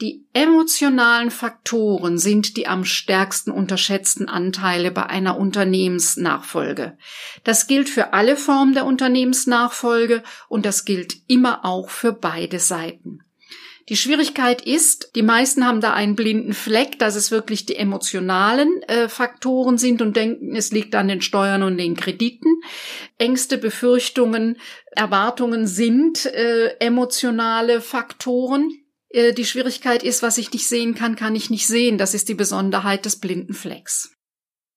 Die 0.02 0.26
emotionalen 0.34 1.30
Faktoren 1.30 2.18
sind 2.18 2.58
die 2.58 2.66
am 2.66 2.84
stärksten 2.84 3.50
unterschätzten 3.50 4.28
Anteile 4.28 4.90
bei 4.90 5.06
einer 5.06 5.38
Unternehmensnachfolge. 5.38 6.98
Das 7.44 7.66
gilt 7.66 7.88
für 7.88 8.12
alle 8.12 8.36
Formen 8.36 8.74
der 8.74 8.84
Unternehmensnachfolge 8.84 10.22
und 10.48 10.66
das 10.66 10.84
gilt 10.84 11.16
immer 11.28 11.64
auch 11.64 11.88
für 11.88 12.12
beide 12.12 12.58
Seiten. 12.58 13.22
Die 13.88 13.96
Schwierigkeit 13.96 14.60
ist, 14.62 15.12
die 15.14 15.22
meisten 15.22 15.64
haben 15.64 15.80
da 15.80 15.94
einen 15.94 16.16
blinden 16.16 16.52
Fleck, 16.52 16.98
dass 16.98 17.14
es 17.14 17.30
wirklich 17.30 17.66
die 17.66 17.76
emotionalen 17.76 18.82
äh, 18.82 19.08
Faktoren 19.08 19.78
sind 19.78 20.02
und 20.02 20.16
denken, 20.16 20.56
es 20.56 20.72
liegt 20.72 20.94
an 20.96 21.08
den 21.08 21.22
Steuern 21.22 21.62
und 21.62 21.78
den 21.78 21.94
Krediten. 21.94 22.60
Ängste, 23.16 23.56
Befürchtungen, 23.58 24.58
Erwartungen 24.90 25.68
sind 25.68 26.26
äh, 26.26 26.76
emotionale 26.80 27.80
Faktoren. 27.80 28.72
Äh, 29.16 29.32
die 29.32 29.46
Schwierigkeit 29.46 30.02
ist, 30.02 30.22
was 30.22 30.36
ich 30.36 30.52
nicht 30.52 30.68
sehen 30.68 30.94
kann, 30.94 31.16
kann 31.16 31.34
ich 31.34 31.48
nicht 31.48 31.66
sehen. 31.66 31.96
Das 31.96 32.12
ist 32.12 32.28
die 32.28 32.34
Besonderheit 32.34 33.06
des 33.06 33.18
blinden 33.18 33.54
Flecks. 33.54 34.10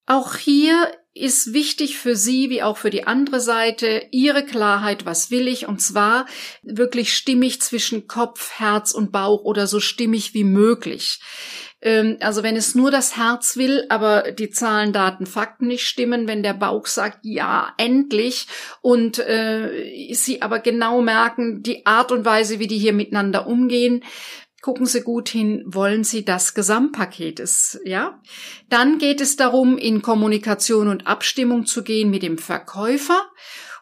Auch 0.06 0.38
hier 0.38 0.91
ist 1.13 1.54
wichtig 1.54 1.97
für 1.97 2.15
Sie 2.15 2.49
wie 2.49 2.63
auch 2.63 2.78
für 2.78 2.89
die 2.89 3.06
andere 3.06 3.41
Seite 3.41 4.08
Ihre 4.12 4.45
Klarheit, 4.45 5.06
was 5.06 5.30
will 5.30 5.47
ich, 5.47 5.67
und 5.67 5.82
zwar 5.82 6.25
wirklich 6.63 7.13
stimmig 7.13 7.62
zwischen 7.62 8.08
Kopf, 8.08 8.52
Herz 8.58 8.91
und 8.93 9.12
Bauch 9.12 9.43
oder 9.43 9.67
so 9.67 9.82
stimmig 9.82 10.34
wie 10.34 10.45
möglich. 10.45 11.19
Ähm, 11.82 12.18
also 12.20 12.44
wenn 12.44 12.56
es 12.56 12.76
nur 12.76 12.92
das 12.92 13.15
Herz 13.15 13.58
will, 13.58 13.86
aber 13.89 14.32
die 14.32 14.50
Zahlen, 14.50 14.94
Daten, 14.94 15.26
Fakten 15.26 15.68
nicht 15.68 15.88
stimmen, 15.88 16.28
wenn 16.28 16.44
der 16.44 16.54
Bauch 16.54 16.86
sagt, 16.86 17.20
ja, 17.24 17.74
endlich, 17.78 18.48
und 18.82 19.20
äh, 19.20 20.13
sie 20.13 20.42
aber 20.42 20.60
genau 20.60 21.02
merken, 21.02 21.63
die 21.63 21.86
Art 21.86 22.12
und 22.12 22.26
Weise, 22.26 22.60
wie 22.60 22.68
die 22.68 22.78
hier 22.78 22.94
miteinander 22.94 23.48
umgehen, 23.48 24.04
gucken 24.62 24.86
Sie 24.86 25.02
gut 25.02 25.30
hin, 25.30 25.63
wollen 25.65 26.04
Sie 26.04 26.26
das 26.26 26.54
Gesamtpaket 26.54 27.39
ist, 27.39 27.80
ja? 27.86 28.20
Dann 28.68 28.98
geht 28.98 29.22
es 29.22 29.38
darum, 29.38 29.78
in 29.78 30.02
Kommunikation 30.02 30.89
und 30.89 31.08
Abstimmung 31.08 31.65
zu 31.65 31.84
gehen 31.84 32.10
mit 32.10 32.24
dem 32.24 32.38
Verkäufer 32.38 33.22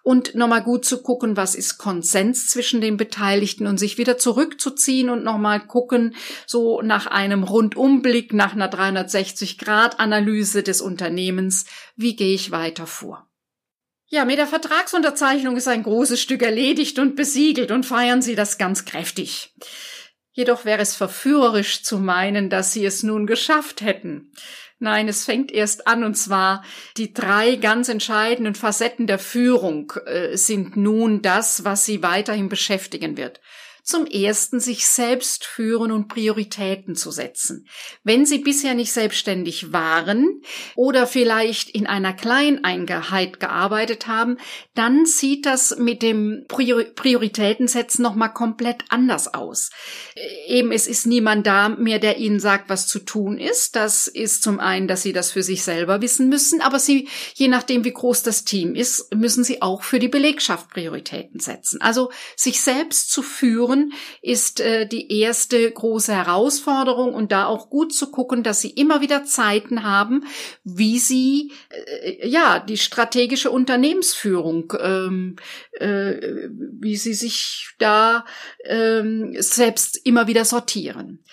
und 0.08 0.36
nochmal 0.36 0.64
gut 0.64 0.86
zu 0.86 1.02
gucken, 1.02 1.36
was 1.36 1.54
ist 1.54 1.78
Konsens 1.78 2.48
zwischen 2.50 2.80
den 2.80 2.96
Beteiligten 2.96 3.68
und 3.68 3.78
sich 3.78 3.98
wieder 3.98 4.18
zurückzuziehen 4.18 5.10
und 5.10 5.26
nochmal 5.26 5.60
gucken, 5.60 6.16
so 6.46 6.82
nach 6.82 7.08
einem 7.08 7.44
Rundumblick, 7.44 8.32
nach 8.32 8.54
einer 8.54 8.72
360-Grad-Analyse 8.72 10.64
des 10.64 10.80
Unternehmens, 10.80 11.66
wie 11.98 12.16
gehe 12.16 12.34
ich 12.34 12.52
weiter 12.52 12.88
vor. 12.88 13.28
Ja, 14.06 14.24
mit 14.24 14.38
der 14.38 14.48
Vertragsunterzeichnung 14.48 15.58
ist 15.58 15.68
ein 15.68 15.84
großes 15.84 16.22
Stück 16.22 16.42
erledigt 16.42 17.00
und 17.00 17.18
besiegelt 17.18 17.72
und 17.72 17.86
feiern 17.86 18.22
Sie 18.22 18.36
das 18.36 18.58
ganz 18.58 18.86
kräftig. 18.86 19.54
Jedoch 20.38 20.66
wäre 20.66 20.84
es 20.84 20.96
verführerisch 20.96 21.82
zu 21.82 21.98
meinen, 21.98 22.52
dass 22.52 22.72
Sie 22.72 22.86
es 22.86 23.02
nun 23.02 23.26
geschafft 23.26 23.82
hätten. 23.82 24.32
Nein, 24.78 25.08
es 25.08 25.26
fängt 25.26 25.52
erst 25.52 25.88
an 25.88 26.04
und 26.04 26.14
zwar 26.14 26.64
die 26.96 27.12
drei 27.12 27.56
ganz 27.56 27.90
entscheidenden 27.90 28.54
Facetten 28.54 29.08
der 29.08 29.18
Führung 29.18 29.94
äh, 30.06 30.38
sind 30.38 30.78
nun 30.78 31.24
das, 31.24 31.66
was 31.66 31.86
sie 31.86 32.04
weiterhin 32.04 32.50
beschäftigen 32.50 33.18
wird 33.18 33.42
zum 33.88 34.06
ersten 34.06 34.60
sich 34.60 34.86
selbst 34.86 35.46
führen 35.46 35.94
und 35.94 36.10
Prioritäten 36.10 36.94
zu 36.94 37.10
setzen. 37.10 37.70
Wenn 38.04 38.26
Sie 38.26 38.40
bisher 38.40 38.74
nicht 38.74 38.92
selbstständig 38.92 39.72
waren 39.72 40.42
oder 40.76 41.08
vielleicht 41.08 41.70
in 41.70 41.88
einer 41.88 42.12
Kleineinheit 42.12 43.40
gearbeitet 43.40 44.08
haben, 44.08 44.40
dann 44.76 45.06
sieht 45.06 45.46
das 45.46 45.78
mit 45.78 46.02
dem 46.02 46.44
Prioritätensetzen 46.50 48.04
nochmal 48.04 48.34
komplett 48.34 48.84
anders 48.90 49.34
aus. 49.34 49.70
Eben, 50.48 50.74
es 50.74 50.86
ist 50.86 51.08
niemand 51.08 51.48
da 51.48 51.70
mehr, 51.70 52.00
der 52.00 52.18
Ihnen 52.18 52.42
sagt, 52.42 52.68
was 52.70 52.88
zu 52.88 53.00
tun 53.00 53.38
ist. 53.38 53.78
Das 53.78 54.08
ist 54.08 54.44
zum 54.44 54.60
einen, 54.60 54.90
dass 54.90 55.04
Sie 55.04 55.14
das 55.14 55.32
für 55.32 55.44
sich 55.44 55.64
selber 55.64 56.02
wissen 56.02 56.28
müssen, 56.28 56.60
aber 56.60 56.80
Sie, 56.80 57.08
je 57.36 57.48
nachdem, 57.48 57.86
wie 57.86 57.94
groß 57.94 58.22
das 58.24 58.44
Team 58.44 58.76
ist, 58.76 59.16
müssen 59.16 59.46
Sie 59.46 59.62
auch 59.62 59.84
für 59.84 60.00
die 60.00 60.10
Belegschaft 60.10 60.70
Prioritäten 60.72 61.40
setzen. 61.40 61.80
Also 61.80 62.12
sich 62.36 62.60
selbst 62.60 63.12
zu 63.12 63.22
führen 63.22 63.77
führen, 63.78 63.94
ist 64.22 64.60
äh, 64.60 64.88
die 64.88 65.20
erste 65.20 65.70
große 65.70 66.14
Herausforderung 66.14 67.14
und 67.14 67.32
da 67.32 67.46
auch 67.46 67.70
gut 67.70 67.94
zu 67.94 68.12
gucken, 68.12 68.44
dass 68.44 68.62
sie 68.62 68.70
immer 68.70 69.02
wieder 69.02 69.24
Zeiten 69.26 69.84
haben, 69.84 70.26
wie 70.64 71.00
sie 71.00 71.52
äh, 71.70 72.28
ja 72.28 72.60
die 72.60 72.78
strategische 72.78 73.52
Unternehmensführung, 73.52 74.74
ähm, 74.80 75.36
äh, 75.72 76.48
wie 76.50 76.98
sie 76.98 77.14
sich 77.14 77.70
da 77.80 78.26
ähm, 78.66 79.36
selbst 79.40 80.00
immer 80.06 80.28
wieder 80.28 80.46
sortieren. 80.46 81.24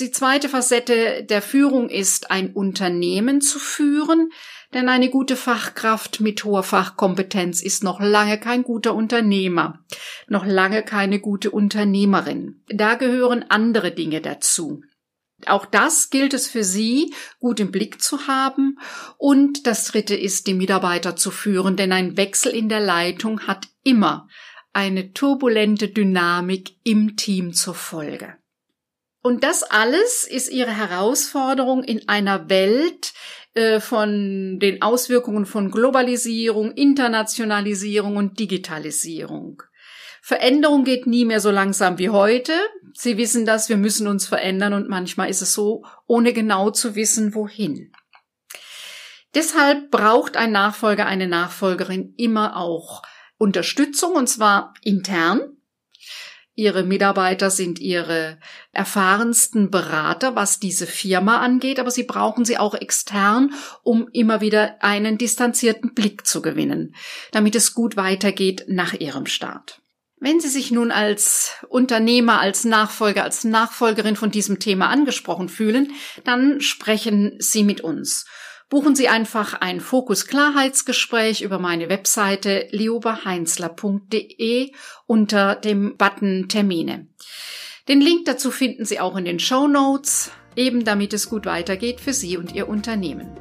Die 0.00 0.10
zweite 0.10 0.48
Facette 0.48 1.22
der 1.22 1.42
Führung 1.42 1.90
ist, 1.90 2.30
ein 2.30 2.54
Unternehmen 2.54 3.42
zu 3.42 3.58
führen, 3.58 4.30
denn 4.74 4.88
eine 4.88 5.10
gute 5.10 5.36
Fachkraft 5.36 6.20
mit 6.20 6.44
hoher 6.44 6.62
Fachkompetenz 6.62 7.62
ist 7.62 7.84
noch 7.84 8.00
lange 8.00 8.38
kein 8.38 8.62
guter 8.62 8.94
Unternehmer, 8.94 9.84
noch 10.28 10.46
lange 10.46 10.82
keine 10.82 11.20
gute 11.20 11.50
Unternehmerin. 11.50 12.62
Da 12.68 12.94
gehören 12.94 13.44
andere 13.48 13.92
Dinge 13.92 14.20
dazu. 14.20 14.82
Auch 15.46 15.66
das 15.66 16.10
gilt 16.10 16.34
es 16.34 16.48
für 16.48 16.64
Sie 16.64 17.12
gut 17.40 17.60
im 17.60 17.72
Blick 17.72 18.00
zu 18.00 18.26
haben. 18.26 18.78
Und 19.18 19.66
das 19.66 19.86
Dritte 19.86 20.14
ist, 20.14 20.46
die 20.46 20.54
Mitarbeiter 20.54 21.16
zu 21.16 21.30
führen, 21.30 21.76
denn 21.76 21.92
ein 21.92 22.16
Wechsel 22.16 22.52
in 22.52 22.68
der 22.68 22.80
Leitung 22.80 23.40
hat 23.46 23.68
immer 23.82 24.28
eine 24.72 25.12
turbulente 25.12 25.88
Dynamik 25.88 26.76
im 26.84 27.16
Team 27.16 27.52
zur 27.52 27.74
Folge. 27.74 28.36
Und 29.22 29.44
das 29.44 29.62
alles 29.62 30.24
ist 30.24 30.50
Ihre 30.50 30.76
Herausforderung 30.76 31.84
in 31.84 32.08
einer 32.08 32.48
Welt, 32.48 33.12
äh, 33.54 33.80
von 33.80 34.58
den 34.60 34.80
Auswirkungen 34.82 35.46
von 35.46 35.70
Globalisierung, 35.70 36.72
Internationalisierung 36.72 38.16
und 38.16 38.38
Digitalisierung. 38.38 39.62
Veränderung 40.22 40.84
geht 40.84 41.06
nie 41.06 41.24
mehr 41.24 41.40
so 41.40 41.50
langsam 41.50 41.98
wie 41.98 42.10
heute. 42.10 42.52
Sie 42.94 43.18
wissen 43.18 43.44
das, 43.44 43.68
wir 43.68 43.76
müssen 43.76 44.06
uns 44.06 44.26
verändern 44.26 44.72
und 44.72 44.88
manchmal 44.88 45.28
ist 45.28 45.42
es 45.42 45.52
so, 45.52 45.84
ohne 46.06 46.32
genau 46.32 46.70
zu 46.70 46.94
wissen, 46.94 47.34
wohin. 47.34 47.92
Deshalb 49.34 49.90
braucht 49.90 50.36
ein 50.36 50.52
Nachfolger, 50.52 51.06
eine 51.06 51.26
Nachfolgerin 51.26 52.14
immer 52.16 52.56
auch 52.56 53.02
Unterstützung 53.36 54.12
und 54.12 54.28
zwar 54.28 54.74
intern, 54.82 55.56
Ihre 56.54 56.82
Mitarbeiter 56.82 57.50
sind 57.50 57.78
ihre 57.78 58.38
erfahrensten 58.72 59.70
Berater, 59.70 60.36
was 60.36 60.60
diese 60.60 60.86
Firma 60.86 61.38
angeht, 61.38 61.80
aber 61.80 61.90
sie 61.90 62.02
brauchen 62.02 62.44
sie 62.44 62.58
auch 62.58 62.74
extern, 62.74 63.54
um 63.82 64.06
immer 64.12 64.42
wieder 64.42 64.82
einen 64.82 65.16
distanzierten 65.16 65.94
Blick 65.94 66.26
zu 66.26 66.42
gewinnen, 66.42 66.94
damit 67.30 67.54
es 67.54 67.72
gut 67.72 67.96
weitergeht 67.96 68.66
nach 68.68 68.92
ihrem 68.92 69.24
Start. 69.24 69.80
Wenn 70.24 70.38
Sie 70.38 70.48
sich 70.48 70.70
nun 70.70 70.92
als 70.92 71.56
Unternehmer, 71.68 72.38
als 72.38 72.64
Nachfolger, 72.64 73.24
als 73.24 73.42
Nachfolgerin 73.42 74.14
von 74.14 74.30
diesem 74.30 74.60
Thema 74.60 74.88
angesprochen 74.88 75.48
fühlen, 75.48 75.90
dann 76.22 76.60
sprechen 76.60 77.34
Sie 77.40 77.64
mit 77.64 77.80
uns 77.80 78.26
buchen 78.72 78.96
Sie 78.96 79.06
einfach 79.06 79.52
ein 79.60 79.80
Fokus-Klarheitsgespräch 79.80 81.42
über 81.42 81.58
meine 81.58 81.90
Webseite 81.90 82.68
leoberheinzler.de 82.70 84.72
unter 85.04 85.56
dem 85.56 85.98
Button 85.98 86.48
Termine. 86.48 87.06
Den 87.86 88.00
Link 88.00 88.24
dazu 88.24 88.50
finden 88.50 88.86
Sie 88.86 88.98
auch 88.98 89.14
in 89.18 89.26
den 89.26 89.40
Show 89.40 89.68
Notes, 89.68 90.30
eben 90.56 90.86
damit 90.86 91.12
es 91.12 91.28
gut 91.28 91.44
weitergeht 91.44 92.00
für 92.00 92.14
Sie 92.14 92.38
und 92.38 92.54
Ihr 92.54 92.66
Unternehmen. 92.66 93.36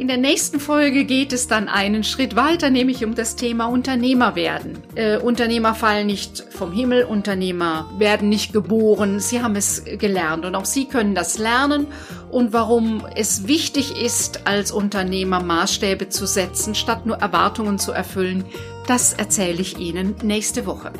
In 0.00 0.08
der 0.08 0.16
nächsten 0.16 0.60
Folge 0.60 1.04
geht 1.04 1.34
es 1.34 1.46
dann 1.46 1.68
einen 1.68 2.04
Schritt 2.04 2.34
weiter, 2.34 2.70
nämlich 2.70 3.04
um 3.04 3.14
das 3.14 3.36
Thema 3.36 3.66
Unternehmer 3.66 4.34
werden. 4.34 4.78
Äh, 4.94 5.18
Unternehmer 5.18 5.74
fallen 5.74 6.06
nicht 6.06 6.42
vom 6.48 6.72
Himmel, 6.72 7.04
Unternehmer 7.04 7.86
werden 7.98 8.30
nicht 8.30 8.54
geboren, 8.54 9.20
sie 9.20 9.42
haben 9.42 9.56
es 9.56 9.84
gelernt 9.84 10.46
und 10.46 10.54
auch 10.54 10.64
sie 10.64 10.86
können 10.86 11.14
das 11.14 11.36
lernen 11.36 11.86
und 12.30 12.52
warum 12.52 13.04
es 13.14 13.46
wichtig 13.46 14.00
ist, 14.00 14.46
als 14.46 14.70
Unternehmer 14.70 15.42
Maßstäbe 15.42 16.08
zu 16.08 16.26
setzen, 16.26 16.74
statt 16.74 17.06
nur 17.06 17.16
Erwartungen 17.16 17.78
zu 17.78 17.92
erfüllen, 17.92 18.44
das 18.86 19.12
erzähle 19.12 19.60
ich 19.60 19.78
Ihnen 19.78 20.14
nächste 20.22 20.66
Woche. 20.66 20.92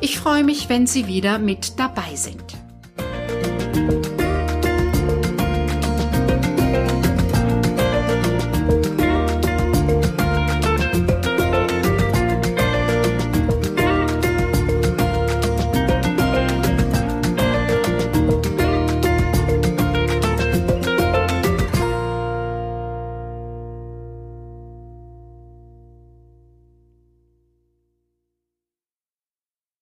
Ich 0.00 0.18
freue 0.18 0.44
mich, 0.44 0.68
wenn 0.68 0.86
Sie 0.86 1.06
wieder 1.06 1.38
mit 1.38 1.78
dabei 1.78 2.14
sind. 2.14 2.63